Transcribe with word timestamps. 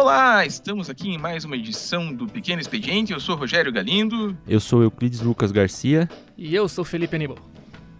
Olá, 0.00 0.46
estamos 0.46 0.88
aqui 0.88 1.10
em 1.10 1.18
mais 1.18 1.44
uma 1.44 1.54
edição 1.54 2.10
do 2.10 2.26
Pequeno 2.26 2.58
Expediente. 2.58 3.12
Eu 3.12 3.20
sou 3.20 3.36
Rogério 3.36 3.70
Galindo. 3.70 4.34
Eu 4.48 4.58
sou 4.58 4.82
Euclides 4.82 5.20
Lucas 5.20 5.52
Garcia. 5.52 6.08
E 6.38 6.54
eu 6.54 6.66
sou 6.70 6.86
Felipe 6.86 7.16
Aníbal. 7.16 7.36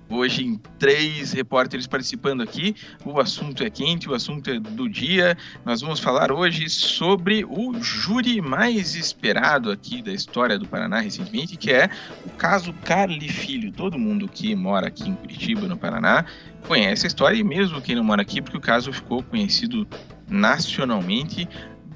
Hoje, 0.09 0.43
em 0.43 0.57
três 0.79 1.33
repórteres 1.33 1.87
participando 1.87 2.43
aqui. 2.43 2.74
O 3.05 3.21
assunto 3.21 3.63
é 3.63 3.69
quente, 3.69 4.09
o 4.09 4.15
assunto 4.15 4.49
é 4.49 4.59
do 4.59 4.88
dia. 4.88 5.37
Nós 5.63 5.83
vamos 5.83 6.01
falar 6.01 6.33
hoje 6.33 6.71
sobre 6.71 7.45
o 7.45 7.78
júri 7.83 8.41
mais 8.41 8.95
esperado 8.95 9.71
aqui 9.71 10.01
da 10.01 10.10
história 10.10 10.59
do 10.59 10.67
Paraná 10.67 11.01
recentemente, 11.01 11.59
que 11.59 11.71
é 11.71 11.91
o 12.24 12.31
caso 12.31 12.73
Carli 12.82 13.28
Filho. 13.28 13.71
Todo 13.73 13.99
mundo 13.99 14.27
que 14.27 14.56
mora 14.56 14.88
aqui 14.88 15.06
em 15.06 15.14
Curitiba, 15.14 15.69
no 15.69 15.77
Paraná, 15.77 16.24
conhece 16.66 17.05
a 17.05 17.09
história, 17.09 17.37
e 17.37 17.45
mesmo 17.45 17.82
quem 17.82 17.95
não 17.95 18.02
mora 18.02 18.23
aqui, 18.23 18.41
porque 18.41 18.56
o 18.56 18.60
caso 18.60 18.91
ficou 18.91 19.23
conhecido 19.23 19.87
nacionalmente 20.27 21.46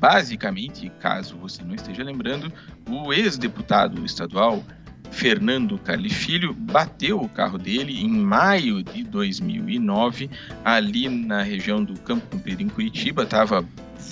Basicamente, 0.04 0.92
caso 1.00 1.34
você 1.38 1.64
não 1.64 1.74
esteja 1.74 2.04
lembrando, 2.04 2.52
o 2.86 3.10
ex-deputado 3.10 4.04
estadual 4.04 4.62
Fernando 5.10 5.78
Carli 5.78 6.10
Filho 6.10 6.52
bateu 6.52 7.22
o 7.22 7.26
carro 7.26 7.56
dele 7.56 8.04
em 8.04 8.10
maio 8.10 8.82
de 8.82 9.02
2009, 9.02 10.28
ali 10.62 11.08
na 11.08 11.42
região 11.42 11.82
do 11.82 11.98
Campo 12.00 12.26
Comprido, 12.26 12.62
em 12.62 12.68
Curitiba. 12.68 13.22
Estava 13.22 13.66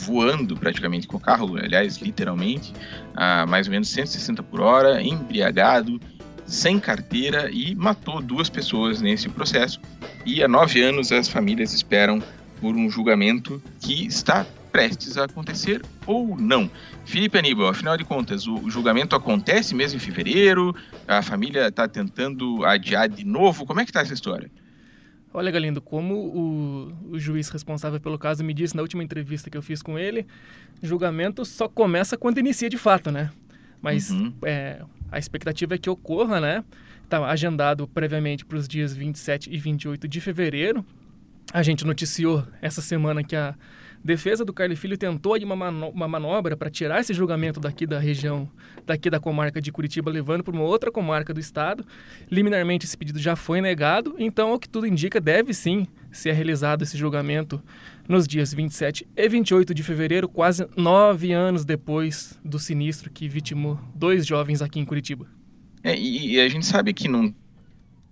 voando 0.07 0.57
praticamente 0.57 1.07
com 1.07 1.19
o 1.19 1.21
carro, 1.21 1.59
aliás, 1.59 1.99
literalmente, 1.99 2.73
a 3.15 3.45
mais 3.45 3.67
ou 3.67 3.73
menos 3.73 3.91
160 3.91 4.43
por 4.45 4.63
hora, 4.63 5.03
embriagado, 5.03 6.01
sem 6.47 6.81
carteira 6.81 7.51
e 7.51 7.75
matou 7.75 8.23
duas 8.23 8.49
pessoas 8.49 9.03
nesse 9.03 9.29
processo. 9.29 9.79
E 10.25 10.43
há 10.43 10.49
nove 10.49 10.83
anos 10.83 11.13
as 11.13 11.29
famílias 11.29 11.75
esperam 11.75 12.23
por 12.63 12.75
um 12.75 12.89
julgamento 12.89 13.63
que 13.79 14.07
está 14.07 14.47
prestes 14.73 15.19
a 15.19 15.25
acontecer 15.25 15.83
ou 16.07 16.37
não. 16.37 16.71
Felipe 17.05 17.39
Aníbal, 17.39 17.69
afinal 17.69 17.97
de 17.97 18.05
contas, 18.05 18.49
o 18.49 18.71
julgamento 18.71 19.15
acontece 19.15 19.75
mesmo 19.75 19.99
em 19.99 20.01
fevereiro? 20.01 20.75
A 21.07 21.23
família 21.23 21.69
está 21.69 21.87
tentando 21.87 22.65
adiar 22.65 23.09
de 23.09 23.25
novo? 23.25 23.67
Como 23.67 23.81
é 23.81 23.85
que 23.85 23.91
está 23.91 24.01
essa 24.01 24.15
história? 24.15 24.51
Olha, 25.35 25.51
Galindo, 25.51 25.81
como 25.81 26.15
o, 26.15 27.13
o, 27.13 27.19
juiz 27.19 27.49
responsável 27.49 27.99
pelo 27.99 28.19
caso 28.19 28.45
me 28.45 28.53
disse 28.53 28.77
na 28.77 28.83
última 28.83 29.03
entrevista 29.03 29.49
que 29.49 29.57
eu 29.57 29.63
fiz 29.63 29.81
com 29.81 29.99
ele, 29.99 30.27
julgamento 30.83 31.45
só 31.45 31.69
começa 31.69 32.19
quando 32.19 32.39
inicia 32.39 32.69
de 32.69 32.77
fato, 32.77 33.11
né? 33.11 33.31
Mas 33.81 34.11
uhum. 34.11 34.33
é, 34.45 34.83
a 35.11 35.19
expectativa 35.19 35.75
é 35.75 35.79
que 35.79 35.89
ocorra, 35.89 36.39
né? 36.39 36.65
Está 37.05 37.27
agendado 37.27 37.89
previamente 37.89 38.45
para 38.45 38.59
os 38.59 38.69
dias 38.69 38.95
27 38.95 39.51
e 39.51 39.59
28 39.59 40.07
de 40.07 40.21
fevereiro. 40.21 40.85
A 41.53 41.63
gente 41.63 41.87
noticiou 41.87 42.47
essa 42.61 42.83
semana 42.83 43.25
que 43.25 43.35
a 43.35 43.55
defesa 44.05 44.45
do 44.45 44.53
Carlos 44.53 44.79
Filho 44.79 44.97
tentou 44.99 45.35
aí 45.35 45.45
uma, 45.45 45.55
mano 45.55 45.89
uma 45.91 46.09
manobra 46.09 46.57
para 46.57 46.71
tirar 46.71 47.01
esse 47.01 47.15
julgamento 47.15 47.61
daqui 47.61 47.87
da 47.87 47.99
região, 47.99 48.49
daqui 48.87 49.09
da 49.09 49.21
comarca 49.21 49.61
de 49.61 49.71
Curitiba, 49.71 50.11
levando 50.11 50.43
para 50.43 50.55
uma 50.55 50.65
outra 50.65 50.91
comarca 50.91 51.33
do 51.33 51.41
estado. 51.41 51.85
Liminarmente 52.31 52.87
esse 52.87 52.97
pedido 52.97 53.19
já 53.19 53.37
foi 53.37 53.61
negado, 53.61 54.15
então 54.19 54.53
o 54.53 54.59
que 54.59 54.69
tudo 54.69 54.87
indica 54.87 55.21
deve 55.21 55.55
sim 55.55 55.87
ser 56.11 56.33
realizado 56.33 56.83
esse 56.83 56.97
julgamento 56.97 57.63
nos 58.09 58.27
dias 58.27 58.53
27 58.53 59.07
e 59.17 59.29
28 59.29 59.75
de 59.75 59.83
fevereiro, 59.83 60.29
quase 60.29 60.67
nove 60.77 61.33
anos 61.33 61.65
depois 61.65 62.39
do 62.45 62.59
sinistro 62.59 63.11
que 63.11 63.29
vitimou 63.29 63.79
dois 63.95 64.27
jovens 64.27 64.61
aqui 64.61 64.81
em 64.81 64.85
Curitiba. 64.85 65.27
É, 65.85 65.99
e 65.99 66.41
a 66.41 66.49
gente 66.49 66.67
sabe 66.67 66.93
que 66.93 67.09
não 67.09 67.35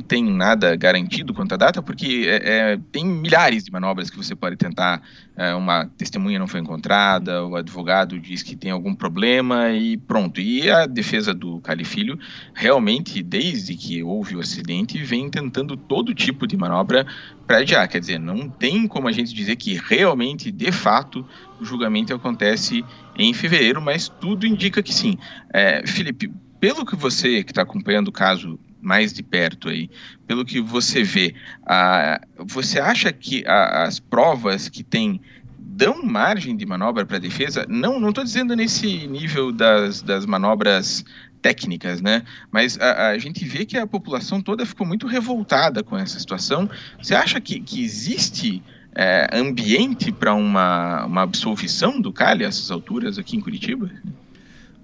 tem 0.02 0.24
nada 0.24 0.74
garantido 0.76 1.34
quanto 1.34 1.54
à 1.54 1.56
data, 1.56 1.82
porque 1.82 2.24
é, 2.26 2.72
é, 2.72 2.78
tem 2.90 3.04
milhares 3.04 3.64
de 3.64 3.72
manobras 3.72 4.10
que 4.10 4.16
você 4.16 4.34
pode 4.34 4.56
tentar. 4.56 5.02
É, 5.36 5.54
uma 5.54 5.86
testemunha 5.96 6.38
não 6.38 6.46
foi 6.46 6.60
encontrada, 6.60 7.44
o 7.46 7.56
advogado 7.56 8.18
diz 8.18 8.42
que 8.42 8.54
tem 8.54 8.70
algum 8.70 8.94
problema 8.94 9.70
e 9.70 9.96
pronto. 9.96 10.40
E 10.40 10.70
a 10.70 10.86
defesa 10.86 11.32
do 11.32 11.60
Cali 11.60 11.84
Filho, 11.84 12.18
realmente, 12.54 13.22
desde 13.22 13.74
que 13.74 14.02
houve 14.02 14.36
o 14.36 14.40
acidente, 14.40 15.02
vem 15.02 15.30
tentando 15.30 15.76
todo 15.76 16.14
tipo 16.14 16.46
de 16.46 16.56
manobra 16.56 17.06
para 17.46 17.58
adiar. 17.58 17.88
Quer 17.88 18.00
dizer, 18.00 18.18
não 18.18 18.48
tem 18.48 18.86
como 18.86 19.08
a 19.08 19.12
gente 19.12 19.34
dizer 19.34 19.56
que 19.56 19.80
realmente, 19.82 20.50
de 20.50 20.70
fato, 20.70 21.26
o 21.60 21.64
julgamento 21.64 22.14
acontece 22.14 22.84
em 23.16 23.32
fevereiro, 23.32 23.80
mas 23.80 24.08
tudo 24.08 24.46
indica 24.46 24.82
que 24.82 24.92
sim. 24.92 25.16
É, 25.52 25.86
Felipe, 25.86 26.30
pelo 26.60 26.84
que 26.84 26.94
você 26.94 27.42
que 27.42 27.52
está 27.52 27.62
acompanhando 27.62 28.08
o 28.08 28.12
caso 28.12 28.58
mais 28.80 29.12
de 29.12 29.22
perto 29.22 29.68
aí, 29.68 29.90
pelo 30.26 30.44
que 30.44 30.60
você 30.60 31.02
vê, 31.02 31.34
a, 31.66 32.20
você 32.38 32.78
acha 32.78 33.12
que 33.12 33.44
a, 33.46 33.84
as 33.84 34.00
provas 34.00 34.68
que 34.68 34.82
tem 34.82 35.20
dão 35.58 36.02
margem 36.02 36.56
de 36.56 36.66
manobra 36.66 37.06
para 37.06 37.16
a 37.16 37.20
defesa? 37.20 37.64
Não, 37.68 37.98
não 37.98 38.10
estou 38.10 38.24
dizendo 38.24 38.54
nesse 38.54 39.06
nível 39.06 39.50
das, 39.50 40.02
das 40.02 40.26
manobras 40.26 41.04
técnicas, 41.40 42.00
né? 42.00 42.22
Mas 42.50 42.78
a, 42.78 43.08
a, 43.08 43.18
gente 43.18 43.44
vê 43.44 43.64
que 43.64 43.78
a 43.78 43.86
população 43.86 44.40
toda 44.42 44.66
ficou 44.66 44.86
muito 44.86 45.06
revoltada 45.06 45.82
com 45.82 45.96
essa 45.96 46.18
situação. 46.18 46.68
Você 47.00 47.14
acha 47.14 47.40
que, 47.40 47.60
que 47.60 47.82
existe 47.82 48.62
é, 48.94 49.28
ambiente 49.32 50.12
para 50.12 50.34
uma, 50.34 51.04
uma 51.06 51.22
absolvição 51.22 52.00
do 52.00 52.12
Cali 52.12 52.44
a 52.44 52.48
essas 52.48 52.70
alturas 52.70 53.18
aqui 53.18 53.36
em 53.36 53.40
Curitiba? 53.40 53.90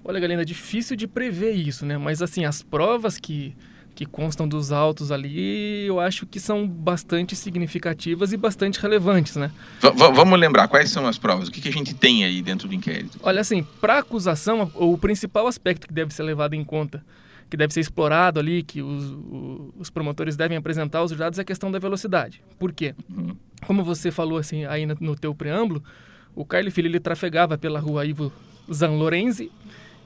Olha, 0.03 0.19
Galena, 0.19 0.41
é 0.41 0.45
difícil 0.45 0.95
de 0.95 1.05
prever 1.05 1.53
isso, 1.53 1.85
né? 1.85 1.97
Mas 1.97 2.21
assim, 2.21 2.45
as 2.45 2.61
provas 2.61 3.17
que 3.17 3.55
que 3.97 4.05
constam 4.05 4.47
dos 4.47 4.71
autos 4.71 5.11
ali, 5.11 5.83
eu 5.87 5.99
acho 5.99 6.27
que 6.27 6.39
são 6.39 6.67
bastante 6.67 7.35
significativas 7.35 8.31
e 8.31 8.37
bastante 8.37 8.79
relevantes, 8.79 9.35
né? 9.35 9.51
V 9.81 9.89
vamos 10.13 10.39
lembrar, 10.39 10.67
quais 10.67 10.91
são 10.91 11.07
as 11.07 11.17
provas? 11.17 11.47
O 11.47 11.51
que, 11.51 11.59
que 11.59 11.67
a 11.67 11.71
gente 11.71 11.95
tem 11.95 12.23
aí 12.23 12.43
dentro 12.43 12.67
do 12.67 12.75
inquérito? 12.75 13.19
Olha, 13.23 13.41
assim, 13.41 13.65
para 13.81 13.97
acusação, 13.97 14.71
o 14.75 14.99
principal 14.99 15.47
aspecto 15.47 15.87
que 15.87 15.93
deve 15.95 16.13
ser 16.13 16.21
levado 16.21 16.53
em 16.53 16.63
conta, 16.63 17.03
que 17.49 17.57
deve 17.57 17.73
ser 17.73 17.79
explorado 17.79 18.39
ali, 18.39 18.61
que 18.61 18.83
os, 18.83 19.17
os 19.79 19.89
promotores 19.89 20.35
devem 20.35 20.59
apresentar 20.59 20.99
aos 20.99 21.11
dados 21.13 21.39
é 21.39 21.41
a 21.41 21.45
questão 21.45 21.71
da 21.71 21.79
velocidade. 21.79 22.39
Por 22.59 22.71
quê? 22.71 22.93
Uhum. 23.09 23.35
Como 23.65 23.83
você 23.83 24.11
falou 24.11 24.37
assim 24.37 24.63
aí 24.65 24.85
no, 24.85 24.95
no 24.99 25.15
teu 25.15 25.33
preâmbulo, 25.33 25.83
o 26.35 26.45
Carlos 26.45 26.71
Filho 26.71 26.85
ele 26.85 26.99
trafegava 26.99 27.57
pela 27.57 27.79
rua 27.79 28.05
Ivo 28.05 28.31
Zan 28.71 28.91
Lorenzi 28.91 29.51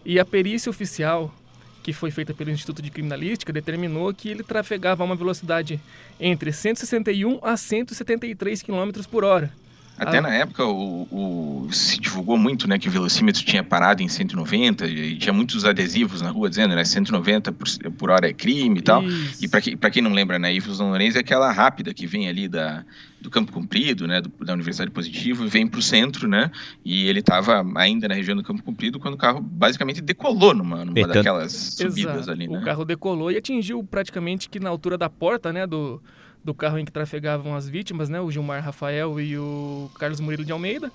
e 0.05 0.17
a 0.17 0.23
perícia 0.23 0.69
oficial 0.69 1.35
que 1.83 1.93
foi 1.93 2.11
feita 2.11 2.33
pelo 2.33 2.51
Instituto 2.51 2.81
de 2.81 2.91
Criminalística, 2.91 3.51
determinou 3.51 4.13
que 4.13 4.29
ele 4.29 4.43
trafegava 4.43 5.03
a 5.03 5.05
uma 5.05 5.15
velocidade 5.15 5.79
entre 6.19 6.51
161 6.51 7.39
a 7.41 7.57
173 7.57 8.61
km 8.61 8.91
por 9.09 9.23
hora. 9.23 9.51
Até 9.97 10.17
ah. 10.17 10.21
na 10.21 10.33
época 10.33 10.65
o, 10.65 11.07
o, 11.11 11.67
se 11.71 11.99
divulgou 11.99 12.37
muito 12.37 12.67
né, 12.67 12.79
que 12.79 12.87
o 12.87 12.91
velocímetro 12.91 13.43
tinha 13.43 13.63
parado 13.63 14.01
em 14.01 14.07
190 14.07 14.87
e 14.87 15.15
tinha 15.17 15.31
muitos 15.31 15.63
adesivos 15.63 16.21
na 16.21 16.31
rua 16.31 16.49
dizendo 16.49 16.75
né, 16.75 16.83
190 16.83 17.51
por, 17.51 17.67
por 17.97 18.09
hora 18.09 18.27
é 18.27 18.33
crime 18.33 18.79
e 18.79 18.81
tal. 18.81 19.03
Isso. 19.03 19.45
E 19.45 19.47
para 19.47 19.61
que, 19.61 19.77
quem 19.91 20.01
não 20.01 20.11
lembra, 20.11 20.39
né, 20.39 20.53
Ivo 20.53 20.73
Lourenço 20.83 21.17
é 21.17 21.21
aquela 21.21 21.51
rápida 21.51 21.93
que 21.93 22.07
vem 22.07 22.27
ali 22.27 22.47
da, 22.47 22.83
do 23.21 23.29
Campo 23.29 23.51
Comprido, 23.51 24.07
né, 24.07 24.21
do, 24.21 24.31
da 24.43 24.53
Universidade 24.53 24.89
Positivo, 24.89 25.45
e 25.45 25.47
vem 25.47 25.67
para 25.67 25.79
o 25.79 25.83
centro, 25.83 26.27
né? 26.27 26.49
E 26.83 27.07
ele 27.07 27.19
estava 27.19 27.63
ainda 27.75 28.07
na 28.07 28.15
região 28.15 28.35
do 28.35 28.43
Campo 28.43 28.63
Comprido 28.63 28.99
quando 28.99 29.13
o 29.13 29.17
carro 29.17 29.39
basicamente 29.39 30.01
decolou 30.01 30.55
numa, 30.55 30.83
numa 30.83 31.07
daquelas 31.07 31.51
subidas 31.51 32.15
Exato. 32.15 32.31
ali. 32.31 32.47
Né? 32.47 32.57
O 32.57 32.63
carro 32.63 32.83
decolou 32.83 33.31
e 33.31 33.37
atingiu 33.37 33.83
praticamente 33.83 34.49
que 34.49 34.59
na 34.59 34.69
altura 34.69 34.97
da 34.97 35.09
porta, 35.09 35.53
né, 35.53 35.67
do 35.67 36.01
do 36.43 36.53
carro 36.53 36.77
em 36.77 36.85
que 36.85 36.91
trafegavam 36.91 37.55
as 37.55 37.67
vítimas, 37.67 38.09
né, 38.09 38.19
o 38.19 38.31
Gilmar 38.31 38.63
Rafael 38.63 39.19
e 39.19 39.37
o 39.37 39.89
Carlos 39.97 40.19
Murilo 40.19 40.43
de 40.43 40.51
Almeida, 40.51 40.91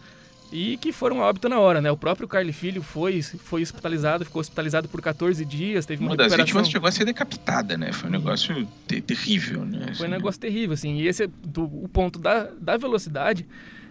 e 0.52 0.76
que 0.76 0.92
foram 0.92 1.22
a 1.22 1.28
óbito 1.28 1.48
na 1.48 1.58
hora, 1.58 1.80
né? 1.80 1.90
O 1.90 1.96
próprio 1.96 2.28
Carly 2.28 2.52
Filho 2.52 2.82
foi, 2.82 3.20
foi 3.22 3.62
hospitalizado, 3.62 4.24
ficou 4.24 4.40
hospitalizado 4.40 4.88
por 4.88 5.02
14 5.02 5.44
dias, 5.44 5.84
teve 5.84 6.02
uma, 6.02 6.10
uma 6.10 6.16
das 6.16 6.34
vítimas 6.34 6.68
chegou 6.68 6.88
a 6.88 6.92
ser 6.92 7.04
decapitada, 7.04 7.76
né? 7.76 7.92
Foi 7.92 8.08
um 8.08 8.12
negócio 8.12 8.66
ter 8.86 9.00
terrível, 9.00 9.64
né? 9.64 9.92
Foi 9.94 10.06
um 10.06 10.10
negócio 10.10 10.40
terrível, 10.40 10.74
assim. 10.74 10.98
E 10.98 11.08
esse 11.08 11.24
é 11.24 11.28
do, 11.44 11.64
o 11.64 11.88
ponto 11.88 12.18
da, 12.18 12.48
da 12.60 12.76
velocidade 12.76 13.46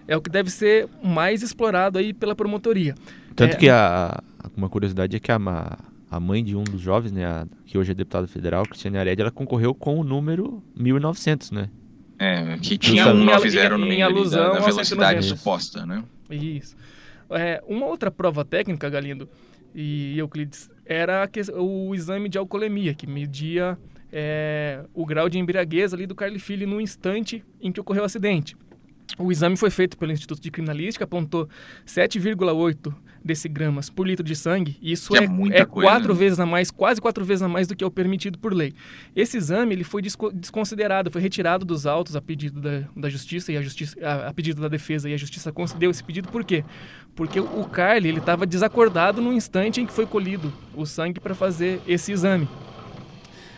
é 0.08 0.16
o 0.16 0.22
que 0.22 0.30
deve 0.30 0.50
ser 0.50 0.88
mais 1.04 1.44
explorado 1.44 1.98
aí 1.98 2.14
pela 2.14 2.36
promotoria. 2.36 2.96
Tanto 3.36 3.56
é, 3.56 3.58
que 3.58 3.70
a, 3.70 4.24
uma 4.56 4.70
curiosidade 4.70 5.18
é 5.18 5.20
que 5.20 5.32
a, 5.32 5.78
a 6.16 6.20
mãe 6.20 6.42
de 6.42 6.56
um 6.56 6.64
dos 6.64 6.80
jovens, 6.80 7.12
né, 7.12 7.26
a, 7.26 7.46
que 7.66 7.78
hoje 7.78 7.92
é 7.92 7.94
deputada 7.94 8.26
federal, 8.26 8.64
Cristiane 8.64 8.98
Aredi, 8.98 9.22
ela 9.22 9.32
concorreu 9.32 9.76
com 9.76 10.00
o 10.00 10.04
número 10.04 10.64
1900, 10.76 11.52
né? 11.52 11.70
É, 12.18 12.58
que 12.62 12.78
tinha 12.78 13.08
um 13.08 13.26
90 13.26 13.78
no 13.78 13.86
meio 13.86 14.06
alusão 14.06 14.54
da, 14.54 14.60
da 14.60 14.66
velocidade 14.66 15.26
suposta, 15.26 15.86
né? 15.86 16.02
Isso. 16.30 16.78
É, 17.30 17.62
uma 17.68 17.86
outra 17.86 18.10
prova 18.10 18.46
técnica, 18.46 18.90
Galindo 18.90 19.28
e 19.74 20.18
Euclides, 20.18 20.70
era 20.86 21.30
o 21.56 21.94
exame 21.94 22.30
de 22.30 22.38
alcoolemia, 22.38 22.94
que 22.94 23.06
media 23.06 23.78
é, 24.10 24.86
o 24.94 25.06
grau 25.06 25.28
de 25.28 25.38
embriaguez 25.38 25.94
ali 25.94 26.08
do 26.08 26.16
Carly 26.16 26.40
Filho 26.40 26.66
no 26.66 26.80
instante 26.80 27.44
em 27.60 27.74
que 27.74 27.82
ocorreu 27.82 28.04
o 28.04 28.06
acidente. 28.06 28.56
O 29.18 29.32
exame 29.32 29.56
foi 29.56 29.70
feito 29.70 29.98
pelo 29.98 30.12
Instituto 30.12 30.42
de 30.42 30.52
Criminalística, 30.52 31.06
apontou 31.06 31.48
7,8 31.86 32.94
decigramas 33.26 33.90
por 33.90 34.08
litro 34.08 34.24
de 34.24 34.36
sangue. 34.36 34.78
Isso 34.80 35.16
é, 35.16 35.22
é, 35.24 35.62
é 35.62 35.66
quatro 35.66 36.14
né? 36.14 36.20
vezes 36.20 36.40
a 36.40 36.46
mais, 36.46 36.70
quase 36.70 37.02
quatro 37.02 37.26
vezes 37.26 37.42
a 37.42 37.48
mais 37.48 37.68
do 37.68 37.76
que 37.76 37.84
é 37.84 37.88
o 37.88 37.90
permitido 37.90 38.38
por 38.38 38.54
lei. 38.54 38.74
Esse 39.16 39.38
exame 39.38 39.74
ele 39.74 39.84
foi 39.84 40.02
desconsiderado, 40.02 41.10
foi 41.10 41.22
retirado 41.22 41.66
dos 41.66 41.88
autos 41.88 42.16
a 42.16 42.22
pedido 42.22 42.62
da, 42.62 42.84
da 42.96 43.10
justiça 43.10 43.52
e 43.52 43.58
a 43.58 43.62
justiça, 43.64 43.98
a, 44.06 44.28
a, 44.28 44.34
pedido 44.34 44.62
da 44.62 44.68
defesa 44.68 45.10
e 45.10 45.14
a 45.14 45.18
justiça 45.18 45.52
concedeu 45.52 45.90
esse 45.90 46.04
pedido. 46.04 46.30
Por 46.30 46.44
quê? 46.44 46.64
Porque 47.16 47.40
o 47.40 47.64
Carly 47.64 48.10
ele 48.10 48.20
estava 48.20 48.46
desacordado 48.46 49.22
no 49.22 49.34
instante 49.34 49.82
em 49.82 49.88
que 49.88 49.94
foi 49.94 50.06
colhido 50.06 50.54
o 50.76 50.86
sangue 50.86 51.20
para 51.20 51.34
fazer 51.34 51.82
esse 51.88 52.12
exame. 52.12 52.48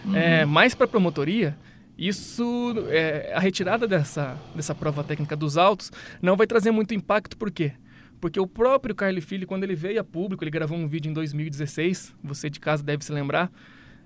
Uhum. 0.06 0.16
É, 0.16 0.46
mais 0.46 0.74
para 0.74 0.86
a 0.86 0.88
promotoria, 0.88 1.58
isso, 1.98 2.76
é, 2.90 3.34
a 3.34 3.40
retirada 3.40 3.88
dessa, 3.88 4.38
dessa 4.56 4.76
prova 4.76 5.04
técnica 5.04 5.36
dos 5.36 5.58
autos 5.58 5.92
não 6.22 6.36
vai 6.38 6.46
trazer 6.46 6.72
muito 6.72 6.94
impacto, 6.94 7.36
por 7.36 7.50
quê? 7.50 7.74
Porque 8.22 8.40
o 8.40 8.48
próprio 8.48 8.94
Carly 8.94 9.22
Filho, 9.22 9.48
quando 9.48 9.64
ele 9.64 9.76
veio 9.76 10.00
a 10.00 10.04
público, 10.04 10.44
ele 10.44 10.52
gravou 10.52 10.78
um 10.78 10.88
vídeo 10.88 11.10
em 11.10 11.14
2016, 11.14 12.16
você 12.24 12.50
de 12.50 12.60
casa 12.60 12.84
deve 12.84 13.04
se 13.04 13.12
lembrar, 13.12 13.52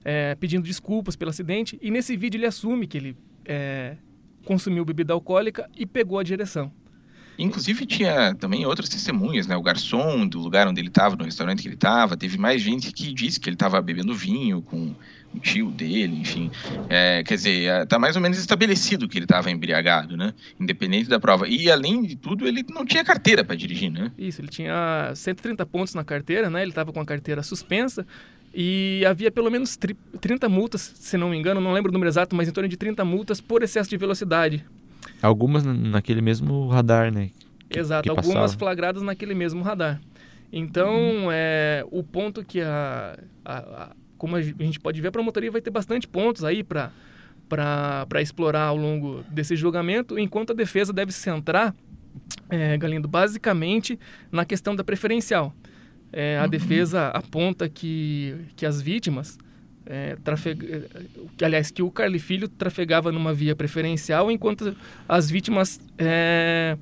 é, 0.03 0.35
pedindo 0.35 0.63
desculpas 0.63 1.15
pelo 1.15 1.29
acidente, 1.29 1.77
e 1.81 1.91
nesse 1.91 2.15
vídeo 2.15 2.38
ele 2.38 2.45
assume 2.45 2.88
que 2.88 2.97
ele 2.97 3.17
é, 3.45 3.97
consumiu 4.45 4.85
bebida 4.85 5.13
alcoólica 5.13 5.69
e 5.75 5.85
pegou 5.85 6.17
a 6.19 6.23
direção. 6.23 6.71
Inclusive 7.43 7.85
tinha 7.85 8.35
também 8.35 8.65
outras 8.65 8.88
testemunhas, 8.88 9.47
né? 9.47 9.55
O 9.55 9.61
garçom 9.61 10.27
do 10.27 10.39
lugar 10.39 10.67
onde 10.67 10.79
ele 10.79 10.89
estava, 10.89 11.15
no 11.15 11.23
restaurante 11.23 11.61
que 11.61 11.67
ele 11.67 11.75
estava, 11.75 12.15
teve 12.15 12.38
mais 12.38 12.61
gente 12.61 12.91
que 12.91 13.13
disse 13.13 13.39
que 13.39 13.49
ele 13.49 13.55
estava 13.55 13.81
bebendo 13.81 14.13
vinho 14.13 14.61
com 14.61 14.95
o 15.33 15.39
tio 15.39 15.71
dele, 15.71 16.19
enfim. 16.19 16.51
É, 16.89 17.23
quer 17.23 17.35
dizer, 17.35 17.63
é, 17.63 17.85
tá 17.85 17.97
mais 17.97 18.15
ou 18.15 18.21
menos 18.21 18.38
estabelecido 18.38 19.07
que 19.07 19.17
ele 19.17 19.25
estava 19.25 19.49
embriagado, 19.49 20.15
né? 20.15 20.33
Independente 20.59 21.09
da 21.09 21.19
prova. 21.19 21.47
E 21.47 21.71
além 21.71 22.03
de 22.03 22.15
tudo, 22.15 22.47
ele 22.47 22.63
não 22.69 22.85
tinha 22.85 23.03
carteira 23.03 23.43
para 23.43 23.55
dirigir, 23.55 23.89
né? 23.89 24.11
Isso, 24.17 24.41
ele 24.41 24.49
tinha 24.49 25.11
130 25.15 25.65
pontos 25.65 25.93
na 25.93 26.03
carteira, 26.03 26.49
né? 26.49 26.61
Ele 26.61 26.71
estava 26.71 26.91
com 26.91 26.99
a 26.99 27.05
carteira 27.05 27.41
suspensa. 27.41 28.05
E 28.53 29.03
havia 29.07 29.31
pelo 29.31 29.49
menos 29.49 29.77
30 30.19 30.49
multas, 30.49 30.93
se 30.95 31.17
não 31.17 31.29
me 31.29 31.38
engano, 31.38 31.61
não 31.61 31.71
lembro 31.71 31.89
o 31.89 31.93
número 31.93 32.09
exato, 32.09 32.35
mas 32.35 32.49
em 32.49 32.51
torno 32.51 32.67
de 32.67 32.75
30 32.75 33.03
multas 33.05 33.39
por 33.39 33.63
excesso 33.63 33.89
de 33.89 33.95
velocidade. 33.95 34.65
Algumas 35.21 35.63
naquele 35.63 36.21
mesmo 36.21 36.68
radar, 36.68 37.13
né? 37.13 37.29
Que, 37.69 37.79
Exato, 37.79 38.03
que 38.03 38.09
algumas 38.09 38.33
passava. 38.33 38.59
flagradas 38.59 39.03
naquele 39.03 39.33
mesmo 39.33 39.62
radar. 39.62 40.01
Então, 40.51 40.94
uhum. 40.94 41.29
é, 41.31 41.85
o 41.89 42.03
ponto 42.03 42.44
que 42.44 42.59
a, 42.62 43.18
a, 43.45 43.57
a, 43.57 43.91
Como 44.18 44.35
a 44.35 44.41
gente 44.41 44.79
pode 44.79 45.00
ver, 45.00 45.07
a 45.07 45.12
promotoria 45.12 45.50
vai 45.50 45.62
ter 45.62 45.69
bastante 45.69 46.07
pontos 46.07 46.44
aí 46.44 46.63
para 46.63 46.91
para 47.47 48.21
explorar 48.21 48.68
ao 48.68 48.77
longo 48.77 49.25
desse 49.29 49.57
julgamento, 49.57 50.18
enquanto 50.18 50.51
a 50.51 50.56
defesa 50.56 50.94
deve 50.94 51.12
se 51.12 51.19
centrar, 51.19 51.75
é, 52.50 52.77
Galindo, 52.77 53.09
basicamente 53.09 54.00
na 54.31 54.45
questão 54.45 54.74
da 54.74 54.85
preferencial. 54.85 55.53
É, 56.13 56.38
a 56.38 56.44
uhum. 56.44 56.50
defesa 56.50 57.07
aponta 57.09 57.67
que, 57.67 58.35
que 58.56 58.65
as 58.65 58.81
vítimas 58.81 59.38
é, 59.86 60.16
trafeg... 60.24 60.86
aliás, 61.42 61.72
que 61.72 61.81
o 61.81 61.92
Carli 61.92 62.19
Filho 62.19 62.48
trafegava 62.48 63.12
numa 63.12 63.33
via 63.33 63.56
preferencial 63.56 64.31
enquanto 64.31 64.75
as 65.07 65.30
vítimas 65.30 65.80
é, 65.98 66.78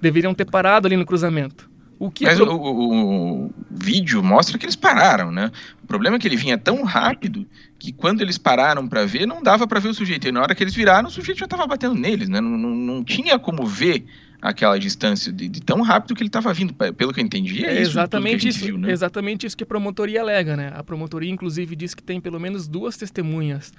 deveriam 0.00 0.34
ter 0.34 0.44
parado 0.44 0.86
ali 0.86 0.96
no 0.96 1.06
cruzamento. 1.06 1.70
O 1.98 2.10
que 2.10 2.24
Mas 2.24 2.38
pro... 2.38 2.50
o, 2.50 3.44
o, 3.44 3.50
vídeo 3.70 4.22
mostra 4.22 4.56
que 4.56 4.64
eles 4.64 4.74
pararam, 4.74 5.30
né? 5.30 5.52
O 5.84 5.86
problema 5.86 6.16
é 6.16 6.18
que 6.18 6.26
ele 6.26 6.36
vinha 6.36 6.56
tão 6.56 6.82
rápido 6.82 7.46
que 7.78 7.92
quando 7.92 8.22
eles 8.22 8.38
pararam 8.38 8.88
para 8.88 9.04
ver, 9.04 9.26
não 9.26 9.42
dava 9.42 9.66
para 9.66 9.78
ver 9.80 9.88
o 9.88 9.94
sujeito. 9.94 10.26
E 10.26 10.32
na 10.32 10.40
hora 10.40 10.54
que 10.54 10.64
eles 10.64 10.74
viraram, 10.74 11.08
o 11.08 11.12
sujeito 11.12 11.38
já 11.38 11.44
estava 11.44 11.66
batendo 11.66 11.94
neles, 11.94 12.30
né? 12.30 12.40
Não, 12.40 12.56
não, 12.56 12.70
não 12.70 13.04
tinha 13.04 13.38
como 13.38 13.66
ver 13.66 14.06
aquela 14.40 14.78
distância 14.78 15.32
de, 15.32 15.48
de 15.48 15.60
tão 15.60 15.82
rápido 15.82 16.14
que 16.14 16.22
ele 16.22 16.28
estava 16.28 16.52
vindo. 16.52 16.72
Pelo 16.74 17.12
que 17.12 17.20
eu 17.20 17.24
entendi, 17.24 17.64
é, 17.64 17.68
é 17.68 17.82
isso 17.82 17.92
exatamente 17.92 18.48
isso, 18.48 18.64
viu, 18.64 18.78
né? 18.78 18.90
exatamente 18.90 19.46
isso 19.46 19.56
que 19.56 19.64
a 19.64 19.66
promotoria 19.66 20.20
alega, 20.20 20.56
né? 20.56 20.72
A 20.74 20.82
promotoria, 20.82 21.30
inclusive, 21.30 21.76
diz 21.76 21.94
que 21.94 22.02
tem 22.02 22.20
pelo 22.20 22.40
menos 22.40 22.66
duas 22.66 22.96
testemunhas 22.96 23.72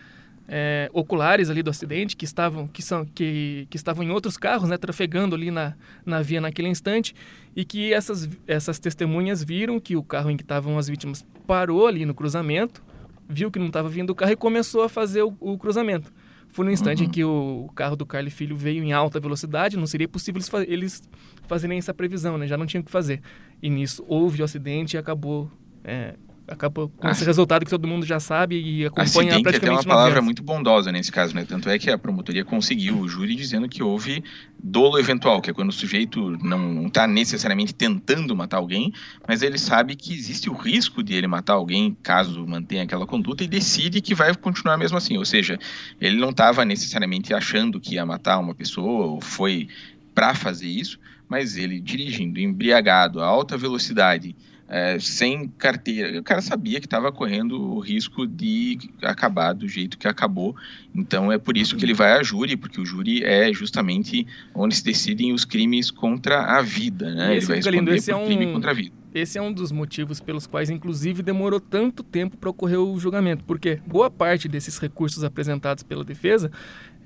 é, 0.48 0.90
oculares 0.94 1.50
ali 1.50 1.64
do 1.64 1.70
acidente 1.70 2.16
que 2.16 2.26
estavam 2.26 2.68
que 2.68 2.82
são 2.82 3.06
que, 3.06 3.68
que 3.70 3.78
estavam 3.78 4.04
em 4.04 4.12
outros 4.12 4.38
carros, 4.38 4.70
né, 4.70 4.78
trafegando 4.78 5.36
ali 5.36 5.50
na, 5.50 5.76
na 6.06 6.22
via 6.22 6.42
naquele 6.42 6.68
instante 6.68 7.16
e 7.56 7.64
que 7.64 7.94
essas 7.94 8.30
essas 8.48 8.78
testemunhas 8.78 9.44
viram 9.44 9.80
que 9.80 9.96
o 9.96 10.04
carro 10.04 10.30
em 10.30 10.38
que 10.38 10.44
estavam 10.44 10.78
as 10.78 10.88
vítimas 10.88 11.26
parou 11.48 11.88
ali 11.88 12.06
no 12.06 12.14
cruzamento, 12.14 12.84
viu 13.30 13.50
que 13.50 13.60
não 13.60 13.68
estava 13.68 13.88
vindo 13.88 14.10
o 14.10 14.16
carro 14.16 14.32
e 14.34 14.36
começou 14.36 14.84
a 14.84 14.90
fazer 14.90 15.24
o, 15.24 15.34
o 15.40 15.58
cruzamento. 15.58 16.12
Foi 16.52 16.66
no 16.66 16.72
instante 16.72 17.02
uhum. 17.02 17.08
em 17.08 17.12
que 17.12 17.24
o 17.24 17.70
carro 17.74 17.96
do 17.96 18.06
Carly 18.06 18.30
Filho 18.30 18.58
veio 18.58 18.84
em 18.84 18.92
alta 18.92 19.20
velocidade, 19.20 19.78
não 19.78 19.88
seria 19.88 20.08
possível 20.08 20.42
eles 20.68 21.02
fazerem 21.48 21.78
essa 21.78 21.94
previsão, 21.94 22.38
né? 22.38 22.46
Já 22.46 22.58
não 22.58 22.66
tinham 22.66 22.82
o 22.82 22.86
que 22.86 22.92
fazer. 22.92 23.22
E 23.62 23.70
nisso 23.70 24.04
houve 24.08 24.42
o 24.42 24.46
acidente 24.46 24.96
e 24.96 25.00
acabou 25.00 25.50
é, 25.84 26.16
acabou 26.52 26.90
com 26.90 27.08
esse 27.10 27.24
resultado 27.24 27.64
que 27.64 27.72
todo 27.72 27.88
mundo 27.88 28.06
já 28.06 28.20
sabe 28.20 28.60
e 28.60 28.86
acompanha 28.86 29.04
Acidente 29.06 29.44
praticamente 29.44 29.88
é 29.88 29.90
uma 29.90 29.96
palavra 29.96 30.22
muito 30.22 30.44
bondosa 30.44 30.92
nesse 30.92 31.12
caso, 31.12 31.34
né? 31.34 31.46
Tanto 31.46 31.70
é 31.70 31.80
que 31.80 31.90
a 31.90 31.98
promotoria 31.98 32.44
conseguiu 32.44 33.00
o 33.00 33.08
júri 33.08 33.36
dizendo 33.36 33.68
que 33.70 33.82
houve 33.82 34.24
dolo 34.62 35.00
eventual, 35.00 35.42
que 35.42 35.50
é 35.50 35.54
quando 35.54 35.70
o 35.70 35.74
sujeito 35.74 36.38
não 36.44 36.88
está 36.88 37.08
necessariamente 37.08 37.74
tentando 37.74 38.36
matar 38.36 38.58
alguém, 38.58 38.94
mas 39.28 39.42
ele 39.42 39.58
sabe 39.58 39.96
que 39.96 40.14
existe 40.14 40.50
o 40.50 40.54
risco 40.54 41.02
de 41.02 41.14
ele 41.14 41.28
matar 41.28 41.54
alguém 41.54 41.96
caso 42.04 42.46
mantenha 42.46 42.84
aquela 42.84 43.08
conduta 43.08 43.44
e 43.44 43.48
decide 43.48 44.02
que 44.02 44.14
vai 44.14 44.36
continuar 44.36 44.78
mesmo 44.78 44.98
assim. 44.98 45.18
Ou 45.18 45.26
seja, 45.26 45.58
ele 46.00 46.18
não 46.18 46.30
estava 46.30 46.66
necessariamente 46.66 47.34
achando 47.34 47.80
que 47.80 47.96
ia 47.96 48.06
matar 48.06 48.40
uma 48.40 48.54
pessoa 48.54 49.08
ou 49.08 49.22
foi 49.22 49.68
para 50.14 50.36
fazer 50.36 50.68
isso, 50.68 51.00
mas 51.28 51.56
ele 51.56 51.80
dirigindo 51.80 52.40
embriagado 52.40 53.22
a 53.22 53.26
alta 53.26 53.58
velocidade 53.58 54.36
é, 54.74 54.98
sem 55.00 55.50
carteira. 55.50 56.18
O 56.18 56.24
cara 56.24 56.42
sabia 56.42 56.80
que 56.80 56.86
estava 56.86 57.12
correndo 57.12 57.62
o 57.62 57.80
risco 57.80 58.26
de 58.26 58.80
acabar 59.02 59.52
do 59.52 59.68
jeito 59.68 59.98
que 59.98 60.08
acabou. 60.08 60.56
Então 60.96 61.30
é 61.30 61.38
por 61.38 61.58
isso 61.58 61.76
que 61.76 61.84
ele 61.84 61.94
vai 61.94 62.14
a 62.14 62.24
júri, 62.24 62.56
porque 62.56 62.80
o 62.80 62.86
júri 62.86 63.22
é 63.22 63.52
justamente 63.52 64.26
onde 64.56 64.74
se 64.78 64.84
decidem 64.86 65.34
os 65.34 65.44
crimes 65.44 65.92
contra 65.92 66.58
a 66.58 66.62
vida. 66.62 67.14
Né? 67.14 67.36
Esse, 67.36 67.52
ele 67.52 67.62
vai 67.62 67.72
responder 67.74 67.96
esse 67.98 68.12
por 68.14 68.18
é 68.18 68.24
um... 68.24 68.26
crime 68.26 68.54
contra 68.54 68.72
a 68.72 68.74
vida. 68.74 68.96
Esse 69.14 69.38
é 69.38 69.42
um 69.42 69.52
dos 69.52 69.74
motivos 69.74 70.22
pelos 70.22 70.48
quais, 70.48 70.70
inclusive, 70.70 71.22
demorou 71.22 71.60
tanto 71.60 72.02
tempo 72.02 72.38
para 72.38 72.50
ocorrer 72.50 72.80
o 72.80 72.98
julgamento, 72.98 73.44
porque 73.44 73.82
boa 73.86 74.10
parte 74.10 74.48
desses 74.48 74.78
recursos 74.78 75.22
apresentados 75.26 75.84
pela 75.84 76.06
defesa 76.06 76.50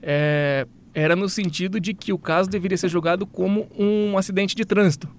é, 0.04 0.68
era 0.94 1.16
no 1.16 1.28
sentido 1.28 1.80
de 1.80 1.96
que 1.96 2.14
o 2.14 2.20
caso 2.20 2.48
deveria 2.48 2.78
ser 2.78 2.90
julgado 2.90 3.26
como 3.26 3.68
um 3.76 4.20
acidente 4.20 4.56
de 4.56 4.64
trânsito. 4.66 5.10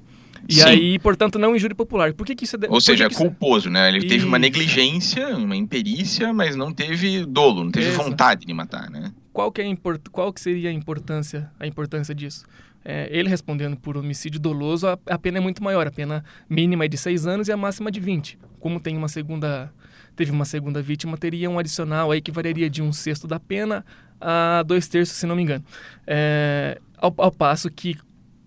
E 0.48 0.54
Sim. 0.54 0.68
aí, 0.68 0.98
portanto, 0.98 1.38
não 1.38 1.56
injúria 1.56 1.74
popular. 1.74 2.12
Por 2.12 2.26
que, 2.26 2.34
que 2.34 2.44
isso 2.44 2.56
é. 2.56 2.68
Ou 2.68 2.80
seja, 2.80 3.04
é 3.04 3.10
culposo, 3.10 3.68
né? 3.68 3.88
Ele 3.88 4.06
teve 4.06 4.24
uma 4.24 4.38
negligência, 4.38 5.36
uma 5.36 5.56
imperícia, 5.56 6.32
mas 6.32 6.54
não 6.54 6.72
teve 6.72 7.24
dolo, 7.26 7.64
não 7.64 7.70
teve 7.70 7.90
vontade 7.90 8.46
de 8.46 8.54
matar, 8.54 8.90
né? 8.90 9.12
Qual 9.32 9.50
que, 9.52 9.60
é 9.60 9.66
import... 9.66 10.00
Qual 10.10 10.32
que 10.32 10.40
seria 10.40 10.70
a 10.70 10.72
importância, 10.72 11.50
a 11.58 11.66
importância 11.66 12.14
disso? 12.14 12.44
É, 12.84 13.08
ele 13.10 13.28
respondendo 13.28 13.76
por 13.76 13.96
homicídio 13.96 14.38
doloso, 14.38 14.86
a, 14.86 14.98
a 15.06 15.18
pena 15.18 15.38
é 15.38 15.40
muito 15.40 15.62
maior. 15.62 15.86
A 15.86 15.90
pena 15.90 16.24
mínima 16.48 16.84
é 16.84 16.88
de 16.88 16.96
6 16.96 17.26
anos 17.26 17.48
e 17.48 17.52
a 17.52 17.56
máxima 17.56 17.90
de 17.90 18.00
20. 18.00 18.38
Como 18.60 18.80
tem 18.80 18.96
uma 18.96 19.08
segunda 19.08 19.72
teve 20.16 20.32
uma 20.32 20.46
segunda 20.46 20.80
vítima, 20.80 21.18
teria 21.18 21.48
um 21.50 21.58
adicional 21.58 22.10
aí 22.10 22.22
que 22.22 22.32
variaria 22.32 22.70
de 22.70 22.80
um 22.80 22.90
sexto 22.90 23.28
da 23.28 23.38
pena 23.38 23.84
a 24.18 24.64
dois 24.66 24.88
terços, 24.88 25.16
se 25.16 25.26
não 25.26 25.36
me 25.36 25.42
engano. 25.42 25.62
É, 26.06 26.80
ao, 26.96 27.14
ao, 27.18 27.30
passo 27.30 27.70
que 27.70 27.98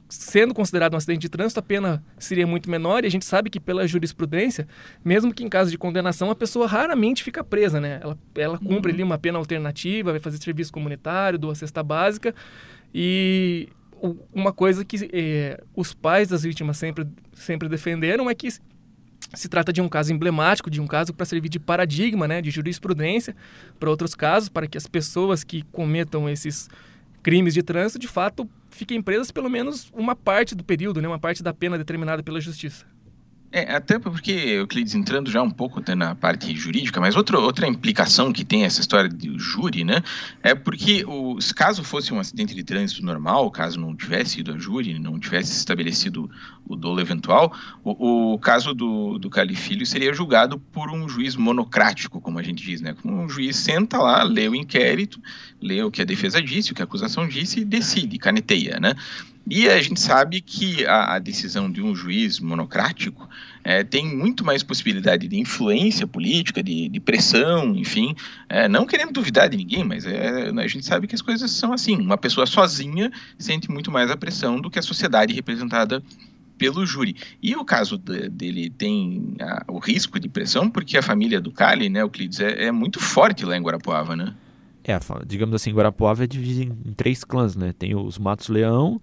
sendo 0.09 0.55
considerado 0.55 0.95
um 0.95 0.97
acidente 0.97 1.21
de 1.21 1.29
trânsito, 1.29 1.59
a 1.59 1.63
pena 1.63 2.03
seria 2.17 2.47
muito 2.47 2.69
menor 2.69 3.03
e 3.03 3.07
a 3.07 3.11
gente 3.11 3.25
sabe 3.25 3.49
que 3.49 3.59
pela 3.59 3.87
jurisprudência, 3.87 4.67
mesmo 5.05 5.31
que 5.31 5.43
em 5.43 5.49
caso 5.49 5.69
de 5.69 5.77
condenação, 5.77 6.31
a 6.31 6.35
pessoa 6.35 6.65
raramente 6.67 7.23
fica 7.23 7.43
presa, 7.43 7.79
né? 7.79 7.99
Ela, 8.01 8.17
ela 8.35 8.57
cumpre 8.57 8.91
uhum. 8.91 8.95
ali 8.95 9.03
uma 9.03 9.19
pena 9.19 9.37
alternativa, 9.37 10.11
vai 10.11 10.19
fazer 10.19 10.37
serviço 10.37 10.73
comunitário, 10.73 11.37
doa 11.37 11.53
cesta 11.53 11.83
básica 11.83 12.33
e 12.93 13.69
uma 14.33 14.51
coisa 14.51 14.83
que 14.83 15.09
eh, 15.13 15.61
os 15.75 15.93
pais 15.93 16.29
das 16.29 16.43
vítimas 16.43 16.77
sempre, 16.77 17.05
sempre 17.33 17.69
defenderam 17.69 18.29
é 18.29 18.33
que 18.33 18.49
se 19.33 19.47
trata 19.47 19.71
de 19.71 19.81
um 19.81 19.89
caso 19.89 20.11
emblemático, 20.11 20.71
de 20.71 20.81
um 20.81 20.87
caso 20.87 21.13
para 21.13 21.25
servir 21.25 21.49
de 21.49 21.59
paradigma, 21.59 22.27
né, 22.27 22.41
de 22.41 22.49
jurisprudência 22.49 23.35
para 23.79 23.89
outros 23.89 24.15
casos, 24.15 24.49
para 24.49 24.67
que 24.67 24.77
as 24.77 24.87
pessoas 24.87 25.43
que 25.43 25.61
cometam 25.71 26.27
esses 26.27 26.67
crimes 27.21 27.53
de 27.53 27.63
trânsito, 27.63 27.99
de 27.99 28.07
fato, 28.07 28.49
fiquem 28.69 29.01
presas 29.01 29.31
pelo 29.31 29.49
menos 29.49 29.91
uma 29.93 30.15
parte 30.15 30.55
do 30.55 30.63
período, 30.63 31.01
né, 31.01 31.07
uma 31.07 31.19
parte 31.19 31.43
da 31.43 31.53
pena 31.53 31.77
determinada 31.77 32.23
pela 32.23 32.39
justiça. 32.39 32.85
É, 33.51 33.73
até 33.73 33.97
porque, 33.97 34.31
Euclides, 34.31 34.93
entrando 34.93 35.31
já 35.31 35.41
um 35.41 35.49
pouco 35.49 35.81
na 35.95 36.13
parte 36.13 36.55
jurídica, 36.55 37.01
mas 37.01 37.15
outra, 37.15 37.39
outra 37.39 37.67
implicação 37.67 38.31
que 38.31 38.45
tem 38.45 38.63
essa 38.63 38.79
história 38.79 39.09
do 39.09 39.39
júri, 39.39 39.83
né, 39.83 40.03
é 40.43 40.53
porque 40.53 41.03
os, 41.07 41.51
caso 41.51 41.83
fosse 41.83 42.13
um 42.13 42.19
acidente 42.19 42.53
de 42.53 42.63
trânsito 42.63 43.03
normal, 43.03 43.49
caso 43.49 43.79
não 43.79 43.95
tivesse 43.95 44.41
ido 44.41 44.53
a 44.53 44.57
júri, 44.57 44.99
não 44.99 45.19
tivesse 45.19 45.51
estabelecido 45.51 46.29
o 46.67 46.75
dolo 46.75 47.01
eventual, 47.01 47.51
o, 47.83 48.33
o 48.33 48.39
caso 48.39 48.75
do, 48.75 49.17
do 49.17 49.31
Cali 49.31 49.55
Filho 49.55 49.83
seria 49.83 50.13
julgado 50.13 50.59
por 50.59 50.91
um 50.91 51.09
juiz 51.09 51.35
monocrático, 51.35 52.21
como 52.21 52.37
a 52.37 52.43
gente 52.43 52.63
diz, 52.63 52.81
né, 52.81 52.95
um 53.03 53.27
juiz 53.27 53.55
senta 53.55 53.97
lá, 53.97 54.21
lê 54.21 54.47
o 54.47 54.53
inquérito, 54.53 55.19
lê 55.59 55.81
o 55.81 55.89
que 55.89 56.03
a 56.03 56.05
defesa 56.05 56.39
disse, 56.39 56.71
o 56.71 56.75
que 56.75 56.83
a 56.83 56.85
acusação 56.85 57.27
disse 57.27 57.61
e 57.61 57.65
decide, 57.65 58.19
caneteia, 58.19 58.79
né, 58.79 58.93
E 59.47 59.67
a 59.67 59.81
gente 59.81 59.99
sabe 59.99 60.41
que 60.41 60.85
a, 60.85 61.15
a 61.15 61.19
decisão 61.19 61.71
de 61.71 61.81
um 61.81 61.95
juiz 61.95 62.39
monocrático 62.39 63.27
é, 63.63 63.83
tem 63.83 64.05
muito 64.05 64.45
mais 64.45 64.61
possibilidade 64.61 65.27
de 65.27 65.39
influência 65.39 66.05
política, 66.05 66.61
de, 66.61 66.87
de 66.87 66.99
pressão, 66.99 67.75
enfim. 67.75 68.15
É, 68.47 68.67
não 68.67 68.85
querendo 68.85 69.11
duvidar 69.11 69.49
de 69.49 69.57
ninguém, 69.57 69.83
mas 69.83 70.05
é, 70.05 70.49
a 70.49 70.67
gente 70.67 70.85
sabe 70.85 71.07
que 71.07 71.15
as 71.15 71.21
coisas 71.21 71.49
são 71.51 71.73
assim. 71.73 71.95
Uma 71.99 72.17
pessoa 72.17 72.45
sozinha 72.45 73.11
sente 73.37 73.71
muito 73.71 73.91
mais 73.91 74.11
a 74.11 74.17
pressão 74.17 74.61
do 74.61 74.69
que 74.69 74.77
a 74.77 74.83
sociedade 74.83 75.33
representada 75.33 76.03
pelo 76.59 76.85
júri. 76.85 77.15
E 77.41 77.55
o 77.55 77.63
caso 77.65 77.97
de, 77.97 78.29
dele 78.29 78.69
tem 78.69 79.35
a, 79.39 79.63
o 79.67 79.79
risco 79.79 80.19
de 80.19 80.27
pressão, 80.27 80.69
porque 80.69 80.97
a 80.97 81.01
família 81.01 81.39
do 81.41 81.51
Cali, 81.51 81.89
né, 81.89 82.01
Euclides, 82.01 82.39
é, 82.39 82.65
é 82.65 82.71
muito 82.71 82.99
forte 82.99 83.45
lá 83.45 83.57
em 83.57 83.61
Guarapuava, 83.61 84.15
né? 84.15 84.35
É, 84.83 84.97
digamos 85.25 85.55
assim, 85.55 85.71
Guarapuava 85.71 86.23
é 86.23 86.27
dividido 86.27 86.75
em, 86.85 86.93
três 86.93 87.23
clãs, 87.23 87.55
né? 87.55 87.73
Tem 87.77 87.95
os 87.95 88.17
Matos 88.17 88.49
Leão, 88.49 89.01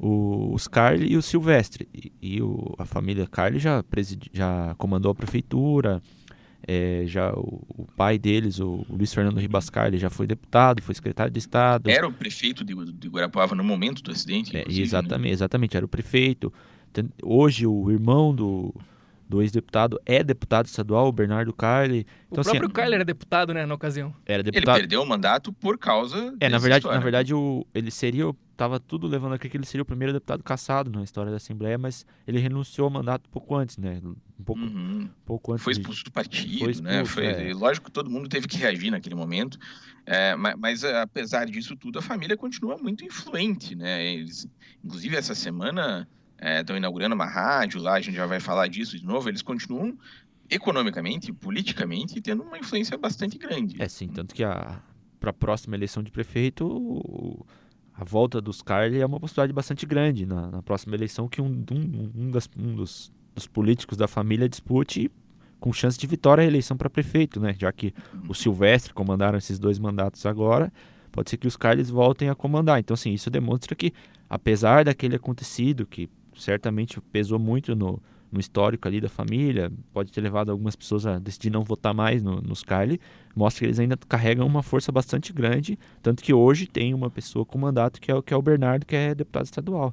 o, 0.00 0.52
os 0.54 0.66
Carli 0.66 1.12
e 1.12 1.16
o 1.16 1.22
Silvestre. 1.22 1.88
E, 1.94 2.12
e 2.20 2.42
o, 2.42 2.74
a 2.78 2.84
família 2.84 3.26
Carli 3.26 3.58
já, 3.58 3.82
presidi, 3.82 4.30
já 4.32 4.74
comandou 4.78 5.12
a 5.12 5.14
prefeitura, 5.14 6.02
é, 6.66 7.04
já 7.06 7.32
o, 7.32 7.62
o, 7.68 7.86
pai 7.96 8.18
deles, 8.18 8.58
o, 8.58 8.84
o 8.88 8.96
Luiz 8.96 9.12
Fernando 9.12 9.38
Ribas 9.38 9.68
Carli, 9.68 9.98
já 9.98 10.08
foi 10.08 10.26
deputado, 10.26 10.82
foi 10.82 10.94
secretário 10.94 11.32
de 11.32 11.38
Estado. 11.38 11.90
Era 11.90 12.08
o 12.08 12.12
prefeito 12.12 12.64
de, 12.64 12.74
de 12.92 13.08
Guarapuava 13.08 13.54
no 13.54 13.62
momento 13.62 14.02
do 14.02 14.10
acidente? 14.10 14.56
É, 14.56 14.64
exatamente, 14.66 15.28
né? 15.28 15.32
exatamente, 15.32 15.76
era 15.76 15.84
o 15.84 15.88
prefeito. 15.88 16.52
Hoje 17.22 17.66
o 17.66 17.90
irmão 17.90 18.34
do, 18.34 18.74
do 19.30 19.40
ex-deputado 19.40 20.00
é 20.04 20.24
deputado 20.24 20.66
estadual, 20.66 21.06
o 21.06 21.12
Bernardo 21.12 21.52
Carli. 21.52 22.04
Então, 22.26 22.40
o 22.40 22.44
próprio 22.44 22.64
assim, 22.64 22.72
Carli 22.72 22.94
era 22.96 23.04
deputado, 23.04 23.54
né, 23.54 23.64
na 23.64 23.74
ocasião. 23.74 24.12
Era 24.26 24.42
deputado. 24.42 24.74
Ele 24.74 24.80
perdeu 24.80 25.02
o 25.02 25.06
mandato 25.06 25.52
por 25.52 25.78
causa 25.78 26.34
É, 26.40 26.48
na 26.48 26.58
verdade, 26.58 26.80
história. 26.80 26.98
na 26.98 27.02
verdade 27.02 27.32
o, 27.32 27.64
ele 27.72 27.92
seria, 27.92 28.24
tava 28.56 28.80
tudo 28.80 29.06
levando 29.06 29.34
a 29.34 29.38
crer 29.38 29.48
que 29.48 29.56
ele 29.56 29.64
seria 29.64 29.82
o 29.82 29.86
primeiro 29.86 30.12
deputado 30.12 30.42
caçado 30.42 30.90
na 30.90 31.04
história 31.04 31.30
da 31.30 31.36
Assembleia, 31.36 31.78
mas 31.78 32.04
ele 32.26 32.40
renunciou 32.40 32.86
ao 32.86 32.90
mandato 32.90 33.28
um 33.28 33.30
pouco 33.30 33.54
antes, 33.54 33.76
né? 33.78 34.00
Um 34.04 34.42
pouco, 34.42 34.60
uhum. 34.60 35.02
um 35.02 35.10
pouco 35.24 35.52
antes. 35.52 35.62
Foi 35.62 35.74
expulso 35.74 36.02
do 36.04 36.10
partido, 36.10 36.58
foi 36.58 36.72
expulso, 36.72 36.82
né? 36.82 37.04
Foi, 37.04 37.26
é. 37.26 37.54
Lógico 37.54 37.86
que 37.86 37.92
todo 37.92 38.10
mundo 38.10 38.28
teve 38.28 38.48
que 38.48 38.56
reagir 38.56 38.90
naquele 38.90 39.14
momento. 39.14 39.56
É, 40.04 40.34
mas, 40.34 40.56
mas, 40.58 40.84
apesar 40.84 41.46
disso 41.46 41.76
tudo, 41.76 42.00
a 42.00 42.02
família 42.02 42.36
continua 42.36 42.76
muito 42.76 43.04
influente, 43.04 43.76
né? 43.76 44.04
Eles, 44.12 44.48
inclusive 44.82 45.14
essa 45.14 45.36
semana 45.36 46.08
estão 46.40 46.74
é, 46.74 46.78
inaugurando 46.78 47.14
uma 47.14 47.26
rádio 47.26 47.80
lá, 47.80 47.94
a 47.94 48.00
gente 48.00 48.14
já 48.14 48.26
vai 48.26 48.40
falar 48.40 48.66
disso 48.66 48.98
de 48.98 49.04
novo, 49.04 49.28
eles 49.28 49.42
continuam 49.42 49.96
economicamente, 50.48 51.32
politicamente, 51.32 52.20
tendo 52.20 52.42
uma 52.42 52.58
influência 52.58 52.98
bastante 52.98 53.38
grande. 53.38 53.80
É 53.80 53.88
sim, 53.88 54.08
tanto 54.08 54.34
que 54.34 54.42
para 54.42 55.30
a 55.30 55.32
próxima 55.32 55.76
eleição 55.76 56.02
de 56.02 56.10
prefeito, 56.10 57.46
a 57.94 58.02
volta 58.02 58.40
dos 58.40 58.62
Carly 58.62 59.00
é 59.00 59.06
uma 59.06 59.20
possibilidade 59.20 59.52
bastante 59.52 59.86
grande 59.86 60.26
na, 60.26 60.50
na 60.50 60.62
próxima 60.62 60.96
eleição 60.96 61.28
que 61.28 61.40
um, 61.40 61.64
um, 61.70 62.10
um, 62.16 62.30
das, 62.30 62.48
um 62.58 62.74
dos, 62.74 63.12
dos, 63.34 63.46
políticos 63.46 63.96
da 63.96 64.08
família 64.08 64.48
dispute 64.48 65.10
com 65.60 65.72
chance 65.72 65.98
de 65.98 66.06
vitória 66.06 66.42
a 66.42 66.46
eleição 66.46 66.76
para 66.76 66.88
prefeito, 66.88 67.38
né? 67.38 67.54
Já 67.58 67.70
que 67.70 67.94
o 68.26 68.34
Silvestre 68.34 68.94
comandaram 68.94 69.36
esses 69.36 69.58
dois 69.58 69.78
mandatos 69.78 70.24
agora, 70.24 70.72
pode 71.12 71.28
ser 71.28 71.36
que 71.36 71.46
os 71.46 71.56
Carles 71.56 71.90
voltem 71.90 72.30
a 72.30 72.34
comandar. 72.34 72.80
Então, 72.80 72.94
assim, 72.94 73.12
isso 73.12 73.28
demonstra 73.28 73.76
que, 73.76 73.92
apesar 74.28 74.86
daquele 74.86 75.16
acontecido, 75.16 75.86
que 75.86 76.08
certamente 76.36 77.00
pesou 77.12 77.38
muito 77.38 77.74
no, 77.74 78.00
no 78.30 78.38
histórico 78.38 78.86
ali 78.86 79.00
da 79.00 79.08
família, 79.08 79.72
pode 79.92 80.12
ter 80.12 80.20
levado 80.20 80.50
algumas 80.50 80.76
pessoas 80.76 81.06
a 81.06 81.18
decidir 81.18 81.50
não 81.50 81.64
votar 81.64 81.92
mais 81.92 82.22
no, 82.22 82.40
nos 82.40 82.62
Carly, 82.62 83.00
mostra 83.34 83.60
que 83.60 83.66
eles 83.66 83.78
ainda 83.78 83.96
carregam 84.08 84.46
uma 84.46 84.62
força 84.62 84.92
bastante 84.92 85.32
grande, 85.32 85.78
tanto 86.02 86.22
que 86.22 86.32
hoje 86.32 86.66
tem 86.66 86.94
uma 86.94 87.10
pessoa 87.10 87.44
com 87.44 87.58
mandato 87.58 88.00
que 88.00 88.10
é, 88.10 88.22
que 88.22 88.32
é 88.32 88.36
o 88.36 88.42
Bernardo, 88.42 88.86
que 88.86 88.96
é 88.96 89.14
deputado 89.14 89.44
estadual. 89.44 89.92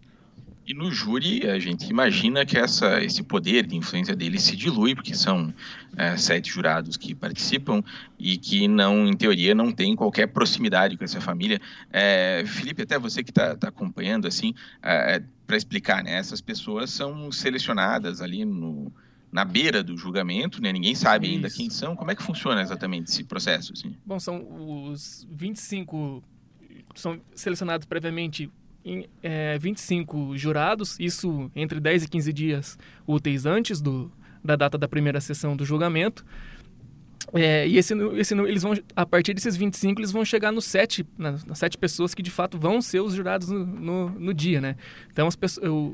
E 0.67 0.74
no 0.74 0.91
júri, 0.91 1.50
a 1.50 1.57
gente 1.57 1.89
imagina 1.89 2.45
que 2.45 2.57
essa, 2.57 3.01
esse 3.01 3.24
poder 3.24 3.65
de 3.65 3.77
influência 3.77 4.13
dele 4.13 4.38
se 4.38 4.53
dilui, 4.53 4.93
porque 4.93 5.15
são 5.15 5.53
é, 5.95 6.17
sete 6.17 6.51
jurados 6.51 6.97
que 6.97 7.15
participam 7.15 7.81
e 8.19 8.38
que, 8.38 8.67
não, 8.67 9.07
em 9.07 9.15
teoria, 9.15 9.55
não 9.55 9.71
tem 9.71 9.95
qualquer 9.95 10.27
proximidade 10.27 10.97
com 10.97 11.05
essa 11.05 11.21
família. 11.21 11.62
É, 11.89 12.43
Felipe, 12.45 12.81
até 12.81 13.00
você 13.00 13.24
que 13.24 13.31
está 13.31 13.55
tá 13.55 13.69
acompanhando, 13.69 14.27
assim, 14.27 14.53
é, 14.83 15.24
para 15.45 15.55
explicar, 15.55 16.03
né? 16.03 16.17
Essas 16.17 16.41
pessoas 16.41 16.89
são 16.89 17.31
selecionadas 17.31 18.19
ali 18.19 18.43
no, 18.43 18.91
na 19.31 19.45
beira 19.45 19.81
do 19.81 19.95
julgamento, 19.95 20.62
né? 20.62 20.74
Ninguém 20.74 20.95
sabe 20.95 21.27
Isso. 21.27 21.36
ainda 21.36 21.50
quem 21.50 21.69
são. 21.69 21.95
Como 21.95 22.12
é 22.12 22.15
que 22.15 22.21
funciona 22.21 22.62
exatamente 22.62 23.09
esse 23.09 23.24
processo? 23.24 23.71
Assim? 23.71 23.95
Bom, 24.05 24.19
são 24.19 24.45
os 24.91 25.25
25 25.31 26.21
são 26.93 27.21
selecionados 27.33 27.86
previamente 27.86 28.51
é, 29.22 29.58
25 29.58 30.38
jurados, 30.38 30.98
isso 31.00 31.51
entre 31.56 31.79
10 31.79 32.03
e 32.03 32.10
15 32.10 32.34
dias 32.34 32.79
úteis 33.06 33.46
antes 33.46 33.82
do, 33.82 34.12
da 34.44 34.56
data 34.56 34.77
da 34.77 34.88
primeira 34.88 35.20
sessão 35.20 35.56
do 35.56 35.65
julgamento. 35.65 36.25
É, 37.34 37.67
e 37.67 37.77
esse, 37.77 37.94
esse, 38.15 38.34
eles 38.34 38.63
vão, 38.63 38.74
a 38.96 39.06
partir 39.06 39.34
desses 39.34 39.56
25, 39.56 40.00
eles 40.00 40.12
vão 40.12 40.24
chegar 40.24 40.51
nos 40.51 40.65
sete, 40.65 41.06
nas, 41.17 41.44
nas 41.44 41.60
sete 41.60 41.77
pessoas 41.77 42.13
que 42.13 42.22
de 42.22 42.32
fato 42.32 42.58
vão 42.58 42.82
ser 42.82 43.01
os 43.01 43.13
jurados 43.13 43.50
no, 43.50 43.65
no, 43.65 44.10
no 44.10 44.34
dia, 44.34 44.62
né? 44.62 44.77
Então, 45.12 45.27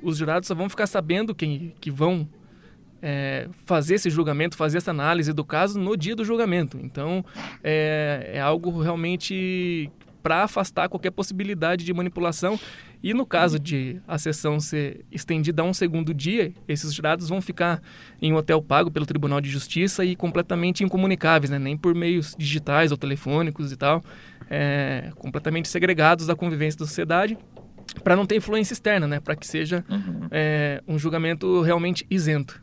os 0.03 0.17
jurados 0.17 0.47
só 0.47 0.53
vão 0.53 0.69
ficar 0.69 0.85
sabendo 0.85 1.33
quem 1.33 1.73
que 1.79 1.89
vão 1.89 2.29
é, 3.01 3.49
fazer 3.65 3.95
esse 3.95 4.09
julgamento, 4.09 4.55
fazer 4.55 4.77
essa 4.77 4.91
análise 4.91 5.33
do 5.33 5.43
caso 5.43 5.79
no 5.79 5.97
dia 5.97 6.15
do 6.15 6.23
julgamento. 6.23 6.79
Então, 6.81 7.25
é, 7.63 8.31
é 8.35 8.39
algo 8.39 8.79
realmente 8.79 9.91
para 10.23 10.43
afastar 10.43 10.87
qualquer 10.87 11.11
possibilidade 11.11 11.83
de 11.83 11.93
manipulação. 11.93 12.57
E 13.03 13.13
no 13.13 13.25
caso 13.25 13.59
de 13.59 14.01
a 14.07 14.17
sessão 14.17 14.61
ser 14.61 15.03
estendida 15.11 15.61
a 15.61 15.65
um 15.65 15.73
segundo 15.73 16.13
dia, 16.13 16.53
esses 16.65 16.93
jurados 16.93 17.27
vão 17.27 17.41
ficar 17.41 17.81
em 18.21 18.31
um 18.31 18.37
hotel 18.37 18.61
pago 18.61 18.89
pelo 18.89 19.05
Tribunal 19.05 19.41
de 19.41 19.49
Justiça 19.49 20.05
e 20.05 20.15
completamente 20.15 20.85
incomunicáveis, 20.85 21.49
né? 21.49 21.59
nem 21.59 21.77
por 21.77 21.93
meios 21.93 22.33
digitais 22.37 22.91
ou 22.91 22.97
telefônicos 22.97 23.73
e 23.73 23.75
tal, 23.75 24.01
é, 24.49 25.11
completamente 25.17 25.67
segregados 25.67 26.25
da 26.25 26.35
convivência 26.35 26.79
da 26.79 26.85
sociedade 26.85 27.37
para 28.01 28.15
não 28.15 28.25
ter 28.25 28.37
influência 28.37 28.73
externa, 28.73 29.05
né? 29.05 29.19
para 29.19 29.35
que 29.35 29.45
seja 29.45 29.83
uhum. 29.89 30.27
é, 30.31 30.81
um 30.87 30.97
julgamento 30.97 31.61
realmente 31.61 32.05
isento. 32.09 32.62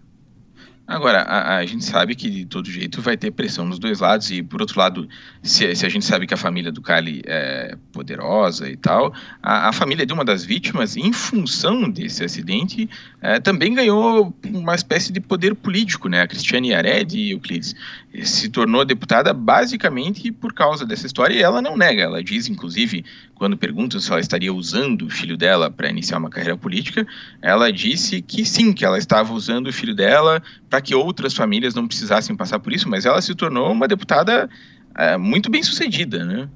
Agora, 0.91 1.23
a, 1.23 1.59
a, 1.59 1.67
gente 1.67 1.85
sabe 1.85 2.17
que 2.17 2.29
de 2.29 2.45
todo 2.45 2.69
jeito 2.69 3.01
vai 3.01 3.17
ter 3.17 3.31
pressão 3.31 3.65
nos 3.65 3.79
dois 3.79 4.01
lados, 4.01 4.29
e 4.33 4.43
por 4.43 4.61
outro 4.61 4.77
lado, 4.77 5.09
se, 5.41 5.73
se 5.77 5.87
a 5.87 5.89
gente 5.89 6.05
sabe 6.05 6.27
que 6.27 6.35
a 6.35 6.37
família 6.37 6.73
do 6.73 6.83
Cali 6.83 7.23
é 7.27 7.77
poderosa 7.93 8.69
e 8.69 8.77
tal, 8.77 9.15
a, 9.41 9.69
a 9.69 9.73
família 9.73 10.05
de 10.05 10.13
uma 10.13 10.25
das 10.25 10.45
vítimas, 10.45 10.97
em 10.97 11.13
função 11.13 11.89
desse 11.89 12.25
acidente, 12.25 12.91
é, 13.23 13.39
também 13.39 13.73
ganhou 13.73 14.35
uma 14.45 14.75
espécie 14.75 15.13
de 15.13 15.21
poder 15.21 15.55
político, 15.55 16.09
né? 16.09 16.23
A 16.23 16.27
Cristiane 16.27 16.71
Yared, 16.71 17.31
Euclides, 17.31 17.77
se 18.25 18.49
tornou 18.49 18.85
deputada 18.85 19.33
basicamente 19.33 20.33
por 20.33 20.53
causa 20.53 20.85
dessa 20.85 21.07
história, 21.07 21.35
e 21.37 21.41
ela 21.41 21.63
não 21.63 21.77
nega, 21.77 22.03
ela 22.03 22.21
diz, 22.21 22.49
inclusive, 22.49 23.05
quando 23.37 23.57
perguntam 23.57 24.01
se 24.01 24.11
ela 24.11 24.21
estaria 24.21 24.53
usando 24.53 25.07
o 25.07 25.11
filho 25.11 25.37
dela 25.37 25.71
para 25.71 25.89
iniciar 25.89 26.19
uma 26.19 26.29
carreira 26.29 26.57
política, 26.57 27.07
ela 27.41 27.73
disse 27.73 28.21
que 28.21 28.45
sim, 28.45 28.73
que 28.73 28.85
ela 28.85 28.99
estava 28.99 29.33
usando 29.33 29.69
o 29.69 29.73
filho 29.73 29.95
dela 29.95 30.43
para 30.69 30.80
que 30.81 30.95
outras 30.95 31.35
famílias 31.35 31.75
não 31.75 31.87
precisassem 31.87 32.37
passar 32.37 32.59
por 32.59 32.73
isso, 32.73 32.89
mas 32.89 33.05
ela 33.05 33.21
se 33.21 33.35
tornou 33.35 33.71
uma 33.71 33.87
deputada 33.87 34.49
é, 34.97 35.17
muito 35.17 35.51
bem 35.51 35.63
sucedida, 35.63 36.25
né, 36.25 36.49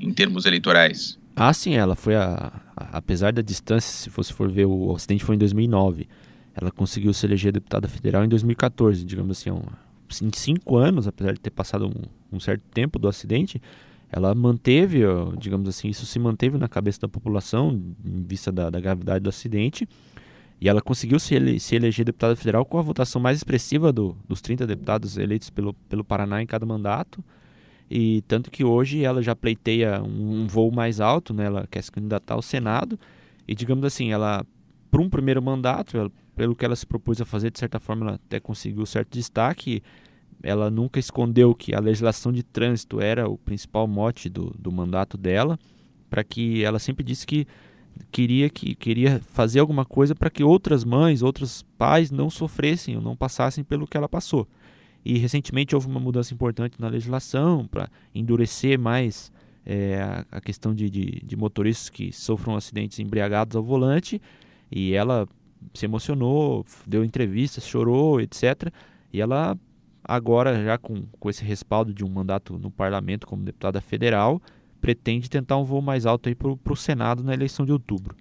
em 0.00 0.12
termos 0.12 0.46
eleitorais. 0.46 1.18
Ah, 1.36 1.52
sim, 1.52 1.74
ela 1.74 1.96
foi 1.96 2.14
a, 2.14 2.52
a, 2.76 2.98
apesar 2.98 3.32
da 3.32 3.42
distância, 3.42 3.90
se 3.90 4.10
você 4.10 4.32
for 4.32 4.50
ver 4.50 4.66
o 4.66 4.94
acidente 4.94 5.24
foi 5.24 5.34
em 5.34 5.38
2009, 5.38 6.08
ela 6.54 6.70
conseguiu 6.70 7.12
se 7.12 7.26
eleger 7.26 7.52
deputada 7.52 7.88
federal 7.88 8.24
em 8.24 8.28
2014, 8.28 9.04
digamos 9.04 9.38
assim, 9.38 9.50
um, 9.50 9.62
em 10.22 10.30
cinco 10.32 10.76
anos, 10.76 11.08
apesar 11.08 11.32
de 11.32 11.40
ter 11.40 11.50
passado 11.50 11.86
um, 11.88 12.36
um 12.36 12.38
certo 12.38 12.62
tempo 12.72 12.98
do 12.98 13.08
acidente, 13.08 13.60
ela 14.10 14.32
manteve, 14.32 15.00
digamos 15.38 15.68
assim, 15.68 15.88
isso 15.88 16.06
se 16.06 16.20
manteve 16.20 16.56
na 16.56 16.68
cabeça 16.68 17.00
da 17.00 17.08
população 17.08 17.82
em 18.04 18.22
vista 18.22 18.52
da, 18.52 18.70
da 18.70 18.78
gravidade 18.78 19.24
do 19.24 19.28
acidente 19.28 19.88
e 20.64 20.68
ela 20.68 20.80
conseguiu 20.80 21.20
se, 21.20 21.34
ele, 21.34 21.60
se 21.60 21.76
eleger 21.76 22.06
deputada 22.06 22.34
federal 22.34 22.64
com 22.64 22.78
a 22.78 22.82
votação 22.82 23.20
mais 23.20 23.36
expressiva 23.36 23.92
do, 23.92 24.16
dos 24.26 24.40
30 24.40 24.66
deputados 24.66 25.18
eleitos 25.18 25.50
pelo, 25.50 25.74
pelo 25.90 26.02
Paraná 26.02 26.40
em 26.40 26.46
cada 26.46 26.64
mandato. 26.64 27.22
E 27.90 28.22
tanto 28.22 28.50
que 28.50 28.64
hoje 28.64 29.04
ela 29.04 29.20
já 29.20 29.36
pleiteia 29.36 30.02
um, 30.02 30.40
um 30.40 30.46
voo 30.46 30.72
mais 30.72 31.00
alto, 31.00 31.34
né? 31.34 31.44
ela 31.44 31.68
quer 31.70 31.82
se 31.82 31.92
candidatar 31.92 32.32
ao 32.32 32.40
Senado. 32.40 32.98
E 33.46 33.54
digamos 33.54 33.84
assim, 33.84 34.10
ela, 34.10 34.42
para 34.90 35.02
um 35.02 35.10
primeiro 35.10 35.42
mandato, 35.42 35.98
ela, 35.98 36.10
pelo 36.34 36.56
que 36.56 36.64
ela 36.64 36.74
se 36.74 36.86
propôs 36.86 37.20
a 37.20 37.26
fazer, 37.26 37.50
de 37.50 37.58
certa 37.58 37.78
forma, 37.78 38.06
ela 38.06 38.14
até 38.14 38.40
conseguiu 38.40 38.86
certo 38.86 39.12
destaque. 39.12 39.82
Ela 40.42 40.70
nunca 40.70 40.98
escondeu 40.98 41.54
que 41.54 41.74
a 41.74 41.78
legislação 41.78 42.32
de 42.32 42.42
trânsito 42.42 43.02
era 43.02 43.28
o 43.28 43.36
principal 43.36 43.86
mote 43.86 44.30
do, 44.30 44.46
do 44.58 44.72
mandato 44.72 45.18
dela, 45.18 45.58
para 46.08 46.24
que 46.24 46.64
ela 46.64 46.78
sempre 46.78 47.04
disse 47.04 47.26
que 47.26 47.46
queria 48.10 48.48
que 48.48 48.74
queria 48.74 49.20
fazer 49.20 49.60
alguma 49.60 49.84
coisa 49.84 50.14
para 50.14 50.30
que 50.30 50.44
outras 50.44 50.84
mães, 50.84 51.22
outros 51.22 51.62
pais 51.76 52.10
não 52.10 52.30
sofressem 52.30 52.96
ou 52.96 53.02
não 53.02 53.16
passassem 53.16 53.64
pelo 53.64 53.86
que 53.86 53.96
ela 53.96 54.08
passou. 54.08 54.46
E 55.04 55.18
recentemente 55.18 55.74
houve 55.74 55.86
uma 55.86 56.00
mudança 56.00 56.32
importante 56.32 56.80
na 56.80 56.88
legislação 56.88 57.66
para 57.66 57.90
endurecer 58.14 58.78
mais 58.78 59.30
é, 59.66 60.00
a, 60.00 60.26
a, 60.30 60.40
questão 60.40 60.74
de, 60.74 60.88
de, 60.88 61.20
de, 61.24 61.36
motoristas 61.36 61.90
que 61.90 62.12
sofram 62.12 62.56
acidentes 62.56 62.98
embriagados 62.98 63.56
ao 63.56 63.62
volante. 63.62 64.20
E 64.70 64.94
ela 64.94 65.28
se 65.74 65.84
emocionou, 65.84 66.64
deu 66.86 67.04
entrevistas, 67.04 67.66
chorou, 67.66 68.20
etc. 68.20 68.72
E 69.12 69.20
ela, 69.20 69.58
agora, 70.02 70.62
já 70.64 70.78
com, 70.78 71.02
com 71.18 71.30
esse 71.30 71.44
respaldo 71.44 71.92
de 71.92 72.04
um 72.04 72.08
mandato 72.08 72.58
no 72.58 72.70
parlamento 72.70 73.26
como 73.26 73.42
deputada 73.42 73.80
federal, 73.80 74.40
pretende 74.84 75.30
tentar 75.30 75.56
um 75.56 75.64
voo 75.64 75.80
mais 75.80 76.04
alto 76.04 76.28
para 76.36 76.72
o 76.74 76.76
Senado 76.76 77.24
na 77.24 77.32
eleição 77.32 77.64
de 77.64 77.72
outubro. 77.72 78.14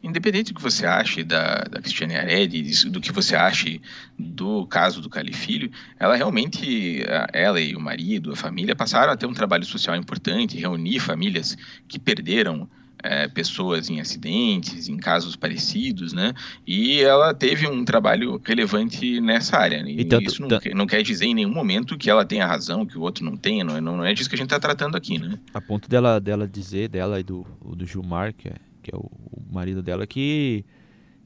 Independente 0.00 0.52
do 0.52 0.56
que 0.56 0.62
você 0.62 0.86
ache 0.86 1.24
da, 1.24 1.64
da 1.64 1.80
Cristiane 1.80 2.14
Aredi, 2.14 2.88
do 2.88 3.00
que 3.00 3.10
você 3.10 3.34
ache 3.34 3.82
do 4.16 4.64
caso 4.64 5.00
do 5.00 5.10
Cali 5.10 5.32
Filho, 5.32 5.72
ela 5.98 6.14
realmente, 6.14 7.02
ela 7.32 7.60
e 7.60 7.74
o 7.74 7.80
marido, 7.80 8.30
a 8.30 8.36
família, 8.36 8.76
passaram 8.76 9.12
a 9.12 9.16
ter 9.16 9.26
um 9.26 9.32
trabalho 9.32 9.64
social 9.64 9.96
importante, 9.96 10.56
reunir 10.56 11.00
famílias 11.00 11.56
que 11.88 11.98
perderam 11.98 12.70
é, 13.04 13.28
pessoas 13.28 13.88
em 13.88 14.00
acidentes, 14.00 14.88
em 14.88 14.96
casos 14.96 15.36
parecidos, 15.36 16.12
né? 16.12 16.32
E 16.66 17.00
ela 17.00 17.32
teve 17.32 17.68
um 17.68 17.84
trabalho 17.84 18.40
relevante 18.44 19.20
nessa 19.20 19.58
área. 19.58 19.84
E, 19.86 20.00
e 20.00 20.04
tanto, 20.04 20.24
isso 20.24 20.42
não, 20.42 20.48
tanto... 20.48 20.68
não, 20.74 20.86
quer 20.86 21.02
dizer 21.02 21.26
em 21.26 21.34
nenhum 21.34 21.52
momento 21.52 21.96
que 21.96 22.10
ela 22.10 22.24
tenha 22.24 22.46
razão, 22.46 22.84
que 22.86 22.98
o 22.98 23.02
outro 23.02 23.24
não 23.24 23.36
tenha, 23.36 23.62
não, 23.62 23.80
não 23.80 24.04
é 24.04 24.12
disso 24.12 24.28
que 24.28 24.34
a 24.34 24.38
gente 24.38 24.46
está 24.46 24.58
tratando 24.58 24.96
aqui, 24.96 25.18
né? 25.18 25.38
A 25.52 25.60
ponto 25.60 25.88
dela, 25.88 26.18
dela 26.18 26.48
dizer, 26.48 26.88
dela 26.88 27.20
e 27.20 27.22
do, 27.22 27.46
do 27.76 27.86
Gilmar, 27.86 28.34
que 28.34 28.48
é 28.48 28.54
que 28.84 28.94
é 28.94 28.96
o, 28.98 29.10
o 29.32 29.42
marido 29.50 29.82
dela, 29.82 30.06
que, 30.06 30.64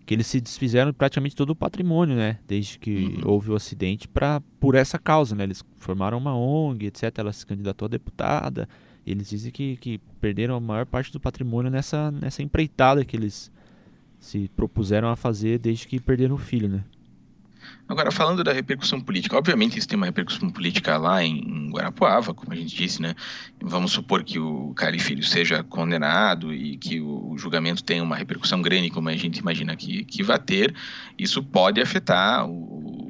que 0.06 0.14
eles 0.14 0.28
se 0.28 0.40
desfizeram 0.40 0.92
praticamente 0.92 1.34
todo 1.34 1.50
o 1.50 1.56
patrimônio, 1.56 2.14
né? 2.14 2.38
Desde 2.46 2.78
que 2.78 3.18
uhum. 3.20 3.32
houve 3.32 3.50
o 3.50 3.56
acidente, 3.56 4.06
pra, 4.06 4.40
por 4.60 4.76
essa 4.76 4.98
causa, 4.98 5.34
né? 5.34 5.42
Eles 5.42 5.62
formaram 5.76 6.16
uma 6.16 6.36
ONG, 6.36 6.86
etc. 6.86 7.12
Ela 7.18 7.32
se 7.32 7.44
candidatou 7.44 7.86
a 7.86 7.88
deputada. 7.88 8.68
Eles 9.10 9.30
dizem 9.30 9.50
que, 9.50 9.76
que 9.76 9.98
perderam 10.20 10.56
a 10.56 10.60
maior 10.60 10.86
parte 10.86 11.12
do 11.12 11.20
patrimônio 11.20 11.70
nessa, 11.70 12.10
nessa 12.10 12.42
empreitada 12.42 13.04
que 13.04 13.16
eles 13.16 13.50
se 14.18 14.50
propuseram 14.56 15.08
a 15.08 15.16
fazer 15.16 15.58
desde 15.58 15.86
que 15.86 16.00
perderam 16.00 16.34
o 16.34 16.38
filho, 16.38 16.68
né? 16.68 16.84
Agora, 17.88 18.10
falando 18.10 18.44
da 18.44 18.52
repercussão 18.52 19.00
política, 19.00 19.36
obviamente 19.36 19.78
isso 19.78 19.88
tem 19.88 19.96
uma 19.96 20.06
repercussão 20.06 20.50
política 20.50 20.96
lá 20.98 21.22
em 21.24 21.70
Guarapuava, 21.70 22.34
como 22.34 22.52
a 22.52 22.56
gente 22.56 22.74
disse, 22.74 23.00
né? 23.00 23.14
Vamos 23.62 23.92
supor 23.92 24.22
que 24.22 24.38
o 24.38 24.74
Cari 24.74 24.98
Filho 24.98 25.22
seja 25.22 25.62
condenado 25.62 26.52
e 26.52 26.76
que 26.76 27.00
o 27.00 27.36
julgamento 27.38 27.82
tenha 27.82 28.02
uma 28.02 28.16
repercussão 28.16 28.60
grande, 28.60 28.90
como 28.90 29.08
a 29.08 29.16
gente 29.16 29.38
imagina 29.38 29.74
que, 29.74 30.04
que 30.04 30.22
vai 30.22 30.38
ter. 30.38 30.74
Isso 31.18 31.42
pode 31.42 31.80
afetar 31.80 32.46
o 32.46 33.07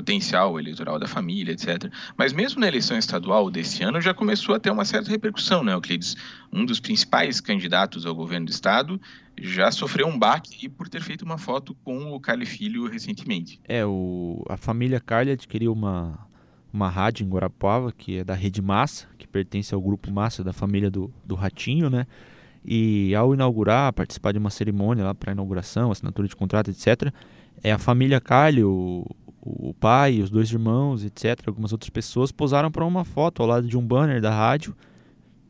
potencial 0.00 0.58
eleitoral 0.58 0.98
da 0.98 1.06
família, 1.06 1.52
etc. 1.52 1.92
Mas 2.16 2.32
mesmo 2.32 2.60
na 2.60 2.66
eleição 2.66 2.96
estadual 2.96 3.50
desse 3.50 3.82
ano 3.82 4.00
já 4.00 4.14
começou 4.14 4.54
a 4.54 4.58
ter 4.58 4.70
uma 4.70 4.84
certa 4.84 5.10
repercussão, 5.10 5.62
né, 5.62 5.74
Euclides? 5.74 6.16
Um 6.50 6.64
dos 6.64 6.80
principais 6.80 7.38
candidatos 7.38 8.06
ao 8.06 8.14
governo 8.14 8.46
do 8.46 8.50
estado 8.50 9.00
já 9.38 9.70
sofreu 9.70 10.06
um 10.06 10.18
baque 10.18 10.68
por 10.68 10.88
ter 10.88 11.02
feito 11.02 11.22
uma 11.22 11.36
foto 11.36 11.76
com 11.84 12.12
o 12.12 12.18
Carly 12.18 12.46
Filho 12.46 12.88
recentemente. 12.88 13.60
É, 13.68 13.84
o, 13.84 14.42
a 14.48 14.56
família 14.56 14.98
Carly 15.00 15.32
adquiriu 15.32 15.72
uma, 15.72 16.18
uma 16.72 16.88
rádio 16.88 17.24
em 17.24 17.28
Guarapuava, 17.28 17.92
que 17.92 18.18
é 18.18 18.24
da 18.24 18.34
Rede 18.34 18.62
Massa, 18.62 19.06
que 19.18 19.28
pertence 19.28 19.74
ao 19.74 19.82
grupo 19.82 20.10
Massa 20.10 20.42
da 20.42 20.52
família 20.52 20.90
do, 20.90 21.12
do 21.24 21.34
Ratinho, 21.34 21.90
né? 21.90 22.06
E 22.64 23.14
ao 23.14 23.32
inaugurar, 23.32 23.92
participar 23.92 24.32
de 24.32 24.38
uma 24.38 24.50
cerimônia 24.50 25.04
lá 25.04 25.14
para 25.14 25.32
inauguração, 25.32 25.90
assinatura 25.90 26.26
de 26.26 26.36
contrato, 26.36 26.70
etc., 26.70 27.12
é 27.62 27.72
a 27.72 27.78
família 27.78 28.20
Carly, 28.20 28.64
o, 28.64 29.04
o 29.40 29.74
pai, 29.74 30.20
os 30.20 30.30
dois 30.30 30.50
irmãos, 30.52 31.04
etc., 31.04 31.42
algumas 31.46 31.72
outras 31.72 31.90
pessoas 31.90 32.30
posaram 32.30 32.70
para 32.70 32.84
uma 32.84 33.04
foto 33.04 33.42
ao 33.42 33.48
lado 33.48 33.66
de 33.66 33.76
um 33.76 33.86
banner 33.86 34.20
da 34.20 34.30
rádio 34.30 34.76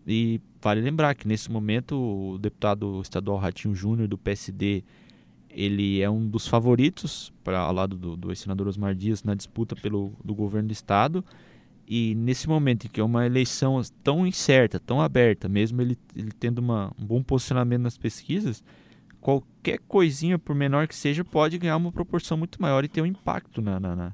e 0.06 0.40
Vale 0.62 0.82
lembrar 0.82 1.14
que 1.14 1.26
nesse 1.26 1.50
momento 1.50 1.96
o 1.96 2.38
deputado 2.38 3.00
estadual 3.00 3.38
Ratinho 3.38 3.74
Júnior 3.74 4.06
do 4.06 4.18
PSD 4.18 4.84
ele 5.48 6.00
é 6.00 6.08
um 6.08 6.28
dos 6.28 6.46
favoritos 6.46 7.32
para 7.42 7.58
ao 7.60 7.72
lado 7.72 7.96
do, 7.96 8.16
do 8.16 8.36
senador 8.36 8.68
Osmar 8.68 8.94
Dias 8.94 9.24
na 9.24 9.34
disputa 9.34 9.74
pelo 9.74 10.12
do 10.22 10.34
governo 10.34 10.68
do 10.68 10.72
estado 10.72 11.24
e 11.88 12.14
nesse 12.14 12.46
momento 12.46 12.86
em 12.86 12.90
que 12.90 13.00
é 13.00 13.02
uma 13.02 13.24
eleição 13.24 13.80
tão 14.04 14.26
incerta, 14.26 14.78
tão 14.78 15.00
aberta, 15.00 15.48
mesmo 15.48 15.80
ele, 15.80 15.98
ele 16.14 16.30
tendo 16.30 16.58
uma, 16.58 16.92
um 17.00 17.04
bom 17.04 17.22
posicionamento 17.22 17.82
nas 17.82 17.96
pesquisas, 17.96 18.62
qualquer 19.20 19.78
coisinha, 19.86 20.38
por 20.38 20.54
menor 20.54 20.88
que 20.88 20.94
seja, 20.94 21.24
pode 21.24 21.58
ganhar 21.58 21.76
uma 21.76 21.92
proporção 21.92 22.36
muito 22.36 22.60
maior 22.60 22.84
e 22.84 22.88
ter 22.88 23.02
um 23.02 23.06
impacto 23.06 23.60
na, 23.60 23.78
na, 23.78 23.96
na 23.96 24.12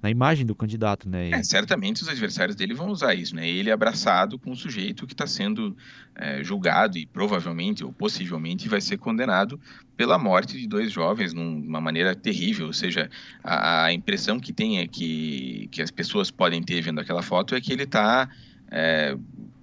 na 0.00 0.08
imagem 0.10 0.46
do 0.46 0.54
candidato, 0.54 1.08
né? 1.08 1.30
É, 1.30 1.42
certamente 1.42 2.02
os 2.02 2.08
adversários 2.08 2.54
dele 2.54 2.72
vão 2.72 2.88
usar 2.88 3.14
isso, 3.14 3.34
né? 3.34 3.48
Ele 3.48 3.70
abraçado 3.70 4.38
com 4.38 4.52
um 4.52 4.54
sujeito 4.54 5.06
que 5.06 5.12
está 5.12 5.26
sendo 5.26 5.76
é, 6.14 6.42
julgado 6.44 6.96
e 6.96 7.04
provavelmente 7.04 7.84
ou 7.84 7.92
possivelmente 7.92 8.68
vai 8.68 8.80
ser 8.80 8.96
condenado 8.96 9.60
pela 9.96 10.16
morte 10.16 10.56
de 10.56 10.68
dois 10.68 10.92
jovens 10.92 11.34
numa 11.34 11.80
maneira 11.80 12.14
terrível. 12.14 12.66
Ou 12.66 12.72
seja, 12.72 13.10
a, 13.42 13.86
a 13.86 13.92
impressão 13.92 14.38
que 14.38 14.52
tem 14.52 14.78
é 14.78 14.86
que, 14.86 15.68
que 15.72 15.82
as 15.82 15.90
pessoas 15.90 16.30
podem 16.30 16.62
ter 16.62 16.80
vendo 16.80 17.00
aquela 17.00 17.22
foto 17.22 17.56
é 17.56 17.60
que 17.60 17.72
ele 17.72 17.82
está 17.82 18.28
é, 18.70 19.16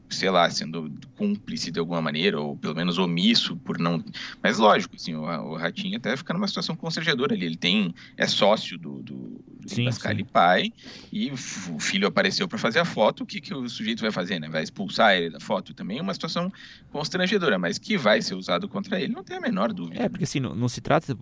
sei 0.10 0.30
lá, 0.30 0.50
sendo 0.50 0.92
cúmplice 1.16 1.72
de 1.72 1.80
alguma 1.80 2.02
maneira, 2.02 2.40
ou 2.40 2.56
pelo 2.56 2.76
menos 2.76 2.98
omisso 2.98 3.56
por 3.58 3.78
não. 3.80 4.04
Mas 4.42 4.58
lógico, 4.58 4.96
assim, 4.96 5.16
o, 5.16 5.22
o 5.22 5.56
Ratinho 5.56 5.98
até 5.98 6.16
fica 6.16 6.34
numa 6.34 6.48
situação 6.48 6.76
constrangedora 6.76 7.34
ali. 7.34 7.46
Ele 7.46 7.58
tem. 7.58 7.94
é 8.18 8.28
sócio 8.28 8.78
do, 8.78 9.02
do, 9.02 9.16
do 9.60 9.70
sim, 9.70 9.86
Pascal 9.86 10.16
sim. 10.16 10.26
Pai, 10.26 10.74
e 11.12 11.32
o 11.32 11.38
filho 11.38 12.08
apareceu 12.08 12.48
para 12.48 12.58
fazer 12.58 12.80
a 12.80 12.86
foto. 12.86 13.24
O 13.24 13.26
que, 13.26 13.42
que 13.42 13.54
o 13.54 13.68
sujeito 13.68 14.02
vai 14.02 14.12
fazer, 14.12 14.40
né? 14.40 14.50
Vai 14.50 14.64
expulsar 14.64 15.16
ele 15.16 15.30
da 15.30 15.40
foto 15.40 15.74
também? 15.74 16.00
É 16.00 16.02
uma 16.02 16.14
situação 16.14 16.52
constrangedora, 16.92 17.58
mas 17.58 17.78
que 17.78 17.98
vai 17.98 18.22
ser 18.22 18.36
usado 18.36 18.68
contra 18.68 19.00
ele, 19.00 19.14
não 19.14 19.24
tem 19.24 19.38
a 19.38 19.42
menor 19.42 19.74
dúvida. 19.74 20.04
É, 20.04 20.10
porque 20.10 20.24
assim, 20.24 20.40
não, 20.40 20.56
não 20.56 20.70
se 20.70 20.82
trata 20.82 21.16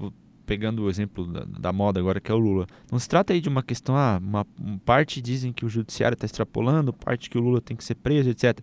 pegando 0.46 0.84
o 0.84 0.90
exemplo 0.90 1.26
da, 1.26 1.46
da, 1.46 1.74
moda 1.74 2.00
agora, 2.00 2.20
que 2.20 2.32
é 2.32 2.36
o 2.36 2.38
Lula. 2.38 2.68
Não 2.92 3.00
se 3.00 3.08
trata 3.08 3.34
aí 3.34 3.42
de 3.42 3.50
uma 3.50 3.64
questão, 3.64 3.96
ah, 3.96 4.20
uma, 4.22 4.46
uma 4.60 4.80
parte 4.80 5.22
dizem 5.22 5.54
que 5.54 5.66
o 5.66 5.70
judiciário 5.70 6.16
está 6.16 6.26
extrapolando, 6.26 6.92
parte 6.92 7.30
que 7.30 7.38
o 7.38 7.42
Lula 7.42 7.62
tem 7.62 7.78
que 7.78 7.84
ser 7.84 7.96
preso, 7.96 8.30
etc 8.30 8.60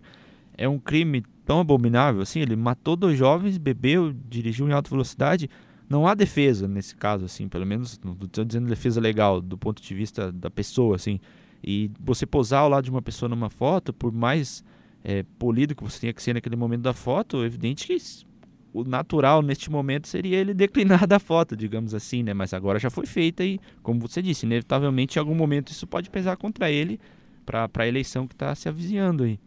é 0.61 0.69
um 0.69 0.79
crime 0.79 1.25
tão 1.47 1.59
abominável 1.61 2.21
assim, 2.21 2.41
ele 2.41 2.55
matou 2.55 2.95
dois 2.95 3.17
jovens, 3.17 3.57
bebeu, 3.57 4.13
dirigiu 4.29 4.69
em 4.69 4.73
alta 4.73 4.91
velocidade, 4.91 5.49
não 5.89 6.07
há 6.07 6.15
defesa 6.15 6.69
nesse 6.69 6.95
caso 6.95 7.25
assim, 7.25 7.49
pelo 7.49 7.65
menos 7.65 7.99
não 8.05 8.13
estou 8.13 8.45
dizendo 8.45 8.69
defesa 8.69 9.01
legal 9.01 9.41
do 9.41 9.57
ponto 9.57 9.83
de 9.83 9.95
vista 9.95 10.31
da 10.31 10.51
pessoa 10.51 10.97
assim. 10.97 11.19
E 11.65 11.91
você 11.99 12.27
posar 12.27 12.61
ao 12.61 12.69
lado 12.69 12.85
de 12.85 12.91
uma 12.91 13.01
pessoa 13.01 13.29
numa 13.29 13.49
foto, 13.49 13.91
por 13.91 14.13
mais 14.13 14.63
é, 15.03 15.25
polido 15.39 15.75
que 15.75 15.83
você 15.83 15.99
tenha 15.99 16.13
que 16.13 16.23
ser 16.23 16.35
naquele 16.35 16.57
momento 16.57 16.83
da 16.83 16.93
foto, 16.93 17.43
é 17.43 17.47
evidente 17.47 17.87
que 17.87 17.95
o 18.73 18.85
natural 18.85 19.43
neste 19.43 19.71
momento 19.71 20.09
seria 20.09 20.39
ele 20.39 20.55
declinar 20.55 21.07
da 21.09 21.19
foto, 21.19 21.57
digamos 21.57 21.95
assim, 21.95 22.23
né? 22.23 22.35
Mas 22.35 22.55
agora 22.55 22.79
já 22.79 22.91
foi 22.91 23.07
feita 23.07 23.45
e, 23.45 23.61
como 23.83 24.01
você 24.01 24.23
disse, 24.23 24.47
inevitavelmente 24.47 25.19
em 25.19 25.21
algum 25.21 25.35
momento 25.35 25.71
isso 25.71 25.87
pode 25.87 26.11
pesar 26.11 26.37
contra 26.37 26.71
ele 26.71 27.01
para 27.45 27.69
a 27.75 27.87
eleição 27.87 28.27
que 28.27 28.35
está 28.35 28.55
se 28.55 28.69
avizinhando 28.69 29.25
aí. 29.25 29.39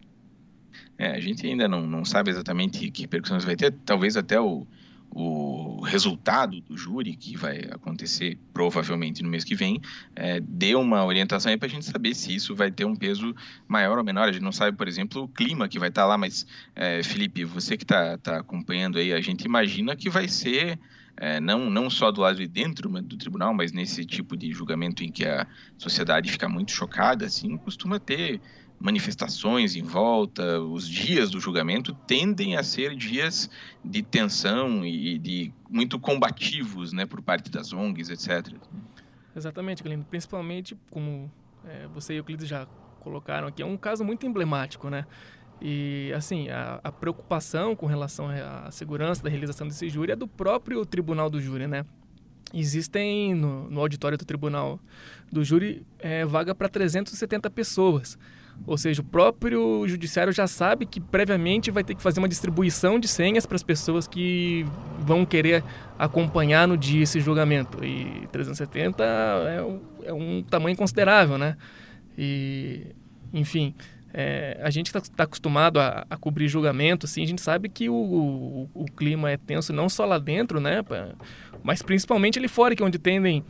É, 0.98 1.12
a 1.12 1.20
gente 1.20 1.46
ainda 1.46 1.68
não, 1.68 1.86
não 1.86 2.04
sabe 2.04 2.32
exatamente 2.32 2.90
que 2.90 3.02
repercussões 3.04 3.46
vai 3.46 3.56
ter, 3.56 3.72
talvez 3.86 4.18
até 4.18 4.40
o, 4.40 4.66
o 5.16 5.82
resultado 5.82 6.60
do 6.62 6.76
júri, 6.76 7.16
que 7.16 7.38
vai 7.38 7.60
acontecer 7.72 8.38
provavelmente 8.52 9.22
no 9.22 9.30
mês 9.30 9.44
que 9.44 9.54
vem, 9.54 9.80
é, 10.16 10.40
dê 10.40 10.74
uma 10.74 11.06
orientação 11.06 11.52
aí 11.52 11.58
para 11.58 11.68
a 11.68 11.70
gente 11.70 11.86
saber 11.86 12.16
se 12.16 12.34
isso 12.34 12.56
vai 12.56 12.72
ter 12.72 12.86
um 12.86 12.96
peso 12.96 13.36
maior 13.68 13.98
ou 14.00 14.04
menor. 14.04 14.28
A 14.28 14.32
gente 14.32 14.42
não 14.42 14.52
sabe, 14.52 14.76
por 14.76 14.88
exemplo, 14.88 15.24
o 15.24 15.28
clima 15.28 15.68
que 15.68 15.78
vai 15.78 15.90
estar 15.90 16.02
tá 16.02 16.08
lá, 16.08 16.18
mas, 16.18 16.48
é, 16.76 17.04
Felipe, 17.04 17.46
você 17.46 17.78
que 17.78 17.84
está 17.84 18.18
tá 18.18 18.38
acompanhando 18.40 18.98
aí, 18.98 19.14
a 19.14 19.22
gente 19.22 19.44
imagina 19.46 19.96
que 19.96 20.10
vai 20.10 20.28
ser. 20.28 20.80
É, 21.16 21.40
não, 21.40 21.70
não 21.70 21.92
só 21.92 22.12
do 22.12 22.22
lado 22.22 22.38
de 22.38 22.48
dentro 22.48 22.90
do 22.90 23.16
tribunal, 23.16 23.54
mas 23.54 23.72
nesse 23.72 24.04
tipo 24.04 24.36
de 24.36 24.52
julgamento 24.52 25.04
em 25.04 25.12
que 25.12 25.24
a 25.24 25.46
sociedade 25.78 26.32
fica 26.32 26.50
muito 26.50 26.72
chocada, 26.72 27.28
assim, 27.28 27.56
costuma 27.56 28.00
ter 28.00 28.42
manifestações 28.84 29.78
em 29.78 29.82
volta, 29.82 30.60
os 30.60 30.86
dias 30.86 31.32
do 31.32 31.40
julgamento 31.40 31.94
tendem 32.06 32.58
a 32.58 32.64
ser 32.64 32.94
dias 32.98 33.50
de 33.84 34.04
tensão 34.04 34.86
e 34.86 35.18
de 35.18 35.54
muito 35.70 35.98
combativos, 35.98 36.92
né, 36.92 37.06
por 37.06 37.22
parte 37.22 37.50
das 37.50 37.72
ONGs, 37.72 38.10
etc. 38.10 38.54
Exatamente, 39.34 39.82
Glenn. 39.82 40.04
Principalmente, 40.04 40.78
como 40.92 41.32
é, 41.66 41.88
você 41.88 42.14
e 42.14 42.18
Euclides 42.18 42.46
já 42.46 42.66
colocaram 43.00 43.48
aqui, 43.48 43.62
é 43.62 43.66
um 43.66 43.78
caso 43.78 44.04
muito 44.04 44.26
emblemático, 44.26 44.90
né? 44.90 45.06
E, 45.62 46.12
assim, 46.14 46.50
a, 46.50 46.82
a, 46.84 46.92
preocupação 46.92 47.78
com 47.78 47.86
relação 47.86 48.28
à 48.28 48.70
segurança 48.70 49.24
da 49.24 49.30
realização 49.30 49.66
desse 49.66 49.88
júri 49.88 50.12
é 50.12 50.16
do 50.16 50.28
próprio 50.28 50.86
tribunal 50.86 51.30
do 51.30 51.40
júri, 51.40 51.68
né? 51.68 51.86
Existem, 52.54 53.34
no, 53.34 53.70
no 53.70 53.80
auditório 53.80 54.18
do 54.18 54.26
tribunal 54.26 54.78
do 55.32 55.42
júri, 55.42 55.86
é, 56.00 56.26
vaga 56.26 56.54
para 56.54 56.68
370 56.68 57.50
pessoas. 57.50 58.18
Ou 58.66 58.78
seja, 58.78 59.02
o 59.02 59.04
próprio 59.04 59.86
judiciário 59.88 60.32
já 60.32 60.48
sabe 60.48 60.86
que 60.86 61.00
previamente 61.00 61.70
vai 61.70 61.84
ter 61.84 61.96
que 61.96 62.02
fazer 62.02 62.20
uma 62.20 62.30
distribuição 62.30 62.98
de 62.98 63.08
senhas 63.08 63.46
para 63.46 63.56
as 63.56 63.64
pessoas 63.64 64.08
que 64.08 64.66
vão 65.00 65.26
querer 65.26 65.64
acompanhar 66.00 66.68
no 66.68 66.78
dia 66.78 67.04
esse 67.04 67.20
julgamento. 67.20 67.84
E 67.84 68.28
370 68.32 69.04
é 69.04 69.62
um, 69.62 69.82
é 70.06 70.14
um 70.14 70.44
tamanho 70.44 70.78
considerável, 70.78 71.38
né? 71.38 71.58
E, 72.18 72.88
enfim, 73.34 73.76
É, 74.16 74.60
a 74.62 74.70
gente 74.70 74.88
está 74.88 75.02
tá 75.02 75.24
acostumado 75.24 75.80
a, 75.80 76.06
a, 76.08 76.16
cobrir 76.16 76.48
julgamento, 76.48 77.08
assim, 77.08 77.24
a 77.24 77.26
gente 77.26 77.42
sabe 77.42 77.68
que 77.68 77.90
o, 77.90 77.96
o, 77.96 78.70
o, 78.72 78.86
clima 78.86 79.32
é 79.32 79.38
tenso 79.38 79.74
não 79.74 79.90
só 79.90 80.06
lá 80.06 80.20
dentro, 80.20 80.60
né, 80.60 80.84
mas 81.64 81.82
principalmente 81.82 82.38
ali 82.38 82.48
fora, 82.48 82.76
que 82.76 82.84
é 82.84 82.86
onde 82.86 83.00
tendem 83.00 83.44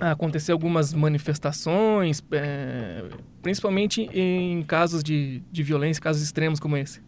acontecer 0.00 0.52
algumas 0.52 0.92
manifestações, 0.92 2.22
é, 2.32 3.04
principalmente 3.42 4.08
em 4.12 4.62
casos 4.62 5.02
de, 5.02 5.42
de 5.50 5.62
violência, 5.62 6.02
casos 6.02 6.22
extremos 6.22 6.58
como 6.58 6.76
esse. 6.76 7.00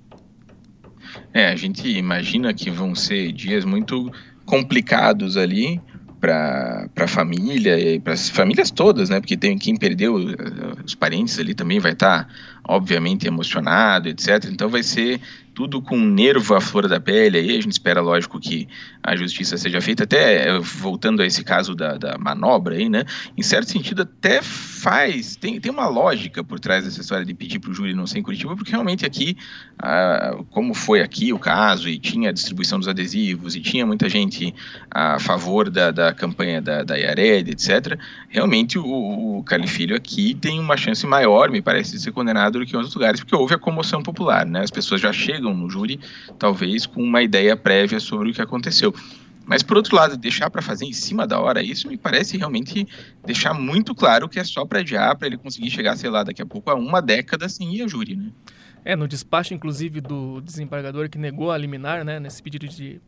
É, 1.32 1.48
a 1.48 1.56
gente 1.56 1.88
imagina 1.88 2.52
que 2.52 2.70
vão 2.70 2.94
ser 2.94 3.32
dias 3.32 3.64
muito 3.64 4.10
complicados 4.44 5.36
ali 5.36 5.80
para 6.20 6.88
a 6.96 7.06
família 7.06 7.78
e 7.78 8.00
para 8.00 8.14
as 8.14 8.28
famílias 8.28 8.70
todas, 8.70 9.10
né? 9.10 9.20
Porque 9.20 9.36
tem 9.36 9.58
quem 9.58 9.76
perdeu 9.76 10.18
eh, 10.18 10.34
os 10.84 10.94
parentes 10.94 11.38
ali 11.38 11.54
também 11.54 11.78
vai 11.78 11.92
estar 11.92 12.24
tá, 12.24 12.34
obviamente 12.64 13.26
emocionado, 13.26 14.08
etc. 14.08 14.46
Então 14.50 14.68
vai 14.68 14.82
ser 14.82 15.20
tudo 15.56 15.80
com 15.80 15.98
nervo 15.98 16.54
à 16.54 16.60
flor 16.60 16.86
da 16.86 17.00
pele. 17.00 17.38
Aí 17.38 17.56
a 17.56 17.62
gente 17.62 17.72
espera, 17.72 18.02
lógico, 18.02 18.38
que 18.38 18.68
a 19.02 19.16
justiça 19.16 19.56
seja 19.56 19.80
feita. 19.80 20.04
Até 20.04 20.48
eh, 20.48 20.58
voltando 20.58 21.22
a 21.22 21.26
esse 21.26 21.42
caso 21.42 21.74
da, 21.74 21.96
da 21.96 22.18
manobra 22.18 22.76
aí, 22.76 22.90
né? 22.90 23.04
Em 23.34 23.42
certo 23.42 23.70
sentido, 23.70 24.02
até 24.02 24.42
faz. 24.42 25.34
Tem, 25.34 25.58
tem 25.58 25.72
uma 25.72 25.88
lógica 25.88 26.44
por 26.44 26.60
trás 26.60 26.84
dessa 26.84 27.00
história 27.00 27.24
de 27.24 27.32
pedir 27.32 27.58
para 27.58 27.70
o 27.70 27.74
júri 27.74 27.94
não 27.94 28.06
ser 28.06 28.18
em 28.18 28.22
Curitiba, 28.22 28.54
porque 28.54 28.70
realmente 28.70 29.06
aqui, 29.06 29.34
ah, 29.78 30.36
como 30.50 30.74
foi 30.74 31.00
aqui 31.00 31.32
o 31.32 31.38
caso, 31.38 31.88
e 31.88 31.98
tinha 31.98 32.28
a 32.28 32.32
distribuição 32.32 32.78
dos 32.78 32.86
adesivos, 32.86 33.56
e 33.56 33.60
tinha 33.60 33.86
muita 33.86 34.10
gente 34.10 34.54
a 34.90 35.18
favor 35.18 35.70
da, 35.70 35.90
da 35.90 36.12
campanha 36.12 36.60
da, 36.60 36.84
da 36.84 36.98
IARED, 36.98 37.52
etc., 37.52 37.98
realmente 38.28 38.78
o, 38.78 39.38
o 39.38 39.42
Califilho 39.44 39.96
aqui 39.96 40.34
tem 40.34 40.60
uma 40.60 40.76
chance 40.76 41.06
maior, 41.06 41.50
me 41.50 41.62
parece, 41.62 41.92
de 41.92 42.02
ser 42.02 42.12
condenado 42.12 42.58
do 42.58 42.66
que 42.66 42.74
em 42.74 42.76
outros 42.76 42.94
lugares, 42.94 43.20
porque 43.20 43.34
houve 43.34 43.54
a 43.54 43.58
comoção 43.58 44.02
popular, 44.02 44.44
né? 44.44 44.60
As 44.60 44.70
pessoas 44.70 45.00
já 45.00 45.12
chegam 45.14 45.45
chegam 45.46 45.54
no 45.54 45.70
júri, 45.70 46.00
talvez 46.38 46.86
com 46.86 47.02
uma 47.02 47.22
ideia 47.22 47.56
prévia 47.56 48.00
sobre 48.00 48.30
o 48.30 48.34
que 48.34 48.42
aconteceu. 48.42 48.92
Mas, 49.44 49.62
por 49.62 49.76
outro 49.76 49.94
lado, 49.94 50.16
deixar 50.16 50.50
para 50.50 50.60
fazer 50.60 50.86
em 50.86 50.92
cima 50.92 51.24
da 51.24 51.38
hora, 51.38 51.62
isso 51.62 51.86
me 51.86 51.96
parece 51.96 52.36
realmente 52.36 52.86
deixar 53.24 53.54
muito 53.54 53.94
claro 53.94 54.28
que 54.28 54.40
é 54.40 54.44
só 54.44 54.64
para 54.64 54.80
adiar, 54.80 55.14
para 55.16 55.28
ele 55.28 55.36
conseguir 55.36 55.70
chegar, 55.70 55.96
sei 55.96 56.10
lá, 56.10 56.24
daqui 56.24 56.42
a 56.42 56.46
pouco 56.46 56.68
a 56.68 56.74
uma 56.74 57.00
década 57.00 57.48
sem 57.48 57.72
ir 57.72 57.82
a 57.82 57.86
júri, 57.86 58.16
né? 58.16 58.30
É, 58.84 58.96
no 58.96 59.06
despacho, 59.06 59.54
inclusive, 59.54 60.00
do 60.00 60.40
desembargador 60.40 61.08
que 61.08 61.18
negou 61.18 61.52
a 61.52 61.58
liminar, 61.58 62.04
né, 62.04 62.18
nesse 62.20 62.42
pedido 62.42 62.68
de, 62.68 63.00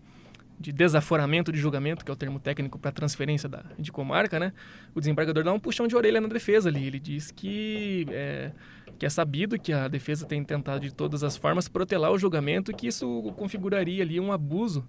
de 0.59 0.73
desaforamento 0.73 1.53
de 1.53 1.59
julgamento, 1.59 2.05
que 2.05 2.11
é 2.11 2.14
o 2.14 2.16
termo 2.16 2.40
técnico 2.40 2.79
para 2.79 2.90
transferência 2.90 3.49
da, 3.49 3.62
de 3.79 3.92
comarca, 3.92 4.40
né, 4.40 4.53
o 4.94 5.01
desembargador 5.01 5.44
dá 5.44 5.53
um 5.53 5.61
puxão 5.61 5.87
de 5.87 5.94
orelha 5.94 6.21
na 6.21 6.29
defesa 6.29 6.68
ali. 6.68 6.87
Ele 6.87 6.99
diz 6.99 7.31
que 7.31 8.07
é, 8.11 8.51
que 8.99 9.07
é 9.07 9.09
sabido 9.09 9.59
que 9.59 9.73
a 9.73 9.87
defesa 9.87 10.27
tem 10.27 10.42
tentado 10.42 10.81
de 10.81 10.92
todas 10.92 11.23
as 11.23 11.37
formas 11.37 11.68
protelar 11.68 12.11
o 12.11 12.18
julgamento 12.18 12.71
e 12.71 12.75
que 12.75 12.88
isso 12.88 13.33
configuraria 13.37 14.03
ali 14.03 14.18
um 14.18 14.33
abuso 14.33 14.87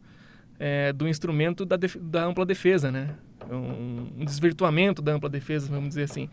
é, 0.60 0.92
do 0.92 1.08
instrumento 1.08 1.66
da, 1.66 1.78
da, 1.78 2.26
ampla 2.26 2.46
defesa, 2.46 2.92
né? 2.92 3.16
Um, 3.50 4.22
um, 4.22 4.26
desvirtuamento 4.26 5.02
da 5.02 5.14
ampla 5.14 5.30
defesa, 5.30 5.68
vamos 5.70 5.90
dizer 5.90 6.04
assim. 6.04 6.30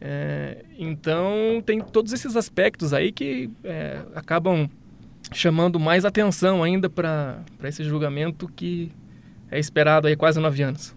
É, 0.00 0.64
então, 0.76 1.62
tem 1.64 1.80
todos 1.80 2.12
esses 2.12 2.34
aspectos 2.34 2.92
aí 2.92 3.12
que 3.12 3.48
é, 3.62 4.02
acabam 4.14 4.68
chamando 5.32 5.78
mais 5.78 6.04
atenção 6.04 6.62
ainda 6.62 6.88
para 6.88 7.42
esse 7.64 7.84
julgamento 7.84 8.48
que 8.54 8.90
é 9.50 9.58
esperado 9.58 10.06
aí 10.08 10.16
quase 10.16 10.40
nove 10.40 10.62
anos. 10.62 10.94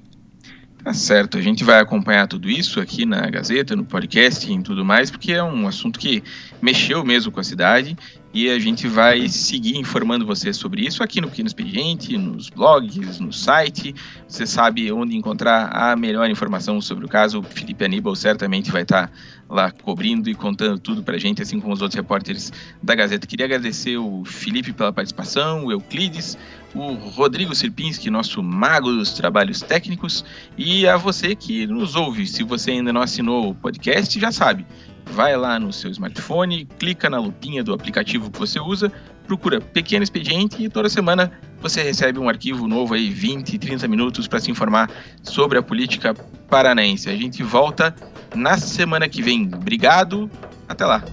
Tá 0.86 0.94
certo, 0.94 1.40
a 1.40 1.42
gente 1.42 1.64
vai 1.64 1.80
acompanhar 1.80 2.28
tudo 2.28 2.48
isso 2.48 2.80
aqui 2.80 3.08
na 3.08 3.28
Gazeta, 3.28 3.76
no 3.76 3.84
podcast 3.84 4.52
e 4.52 4.62
tudo 4.62 4.86
mais, 4.86 5.10
porque 5.10 5.32
é 5.32 5.42
um 5.42 5.68
assunto 5.68 6.00
que 6.00 6.24
mexeu 6.62 7.04
mesmo 7.04 7.32
com 7.32 7.40
a 7.40 7.44
cidade 7.44 7.98
e 8.32 8.50
a 8.52 8.60
gente 8.60 8.88
vai 8.88 9.28
seguir 9.28 9.78
informando 9.78 10.26
você 10.26 10.54
sobre 10.54 10.86
isso 10.86 11.02
aqui 11.02 11.20
no 11.20 11.30
Pequeno 11.30 11.48
Expediente, 11.48 12.18
nos 12.18 12.50
blogs, 12.50 13.18
no 13.18 13.34
site. 13.34 13.96
Você 14.28 14.46
sabe 14.46 14.92
onde 14.92 15.16
encontrar 15.16 15.70
a 15.70 15.96
melhor 15.96 16.30
informação 16.30 16.80
sobre 16.82 17.06
o 17.06 17.08
caso. 17.08 17.40
O 17.40 17.44
Felipe 17.44 17.86
Aníbal 17.86 18.14
certamente 18.14 18.70
vai 18.72 18.82
estar 18.82 19.10
lá 19.50 19.72
cobrindo 19.72 20.30
e 20.30 20.36
contando 20.36 20.80
tudo 20.80 21.04
para 21.04 21.16
a 21.16 21.20
gente, 21.20 21.42
assim 21.42 21.60
como 21.60 21.74
os 21.74 21.82
outros 21.82 21.96
repórteres 21.96 22.52
da 22.82 22.96
Gazeta. 22.96 23.28
Queria 23.28 23.46
agradecer 23.46 23.98
o 23.98 24.24
Felipe 24.26 24.74
pela 24.74 24.92
participação, 24.92 25.66
o 25.66 25.72
Euclides, 25.72 26.38
o 26.74 26.94
Rodrigo 26.94 27.54
Sirpinski, 27.56 28.10
nosso 28.10 28.42
mago 28.42 28.92
dos 28.92 29.14
trabalhos 29.14 29.62
técnicos, 29.62 30.26
e 30.58 30.88
a 30.88 30.98
você 30.98 31.36
que 31.36 31.68
nos 31.68 31.96
ouve. 31.96 32.26
Se 32.28 32.44
você 32.44 32.72
ainda 32.72 32.92
não 32.92 33.02
assinou 33.02 33.50
o 33.50 33.56
podcast, 33.56 34.20
já 34.20 34.32
sabe 34.32 34.66
vai 35.06 35.38
lá 35.38 35.60
no 35.60 35.72
seu 35.72 35.92
smartphone, 35.92 36.66
clica 36.80 37.10
na 37.10 37.20
lupinha 37.20 37.64
do 37.64 37.74
aplicativo 37.74 38.32
que 38.32 38.40
você 38.40 38.60
usa, 38.60 38.92
procura 39.28 39.62
Pequeno 39.62 40.04
Expediente 40.04 40.64
e 40.64 40.70
toda 40.70 40.90
semana 40.90 41.32
você 41.62 41.82
recebe 41.82 42.20
um 42.20 42.30
arquivo 42.30 42.68
novo 42.68 42.94
aí, 42.94 43.10
20, 43.10 43.58
30 43.58 43.88
minutos 43.88 44.28
para 44.28 44.40
se 44.40 44.52
informar 44.52 44.90
sobre 45.24 45.58
a 45.58 45.62
política 45.62 46.14
paranaense. 46.50 47.10
A 47.10 47.16
gente 47.16 47.44
volta 47.44 47.96
na 48.34 48.58
semana 48.58 49.10
que 49.10 49.22
vem. 49.22 49.50
Obrigado, 49.54 50.30
até 50.68 50.86
lá. 50.86 51.04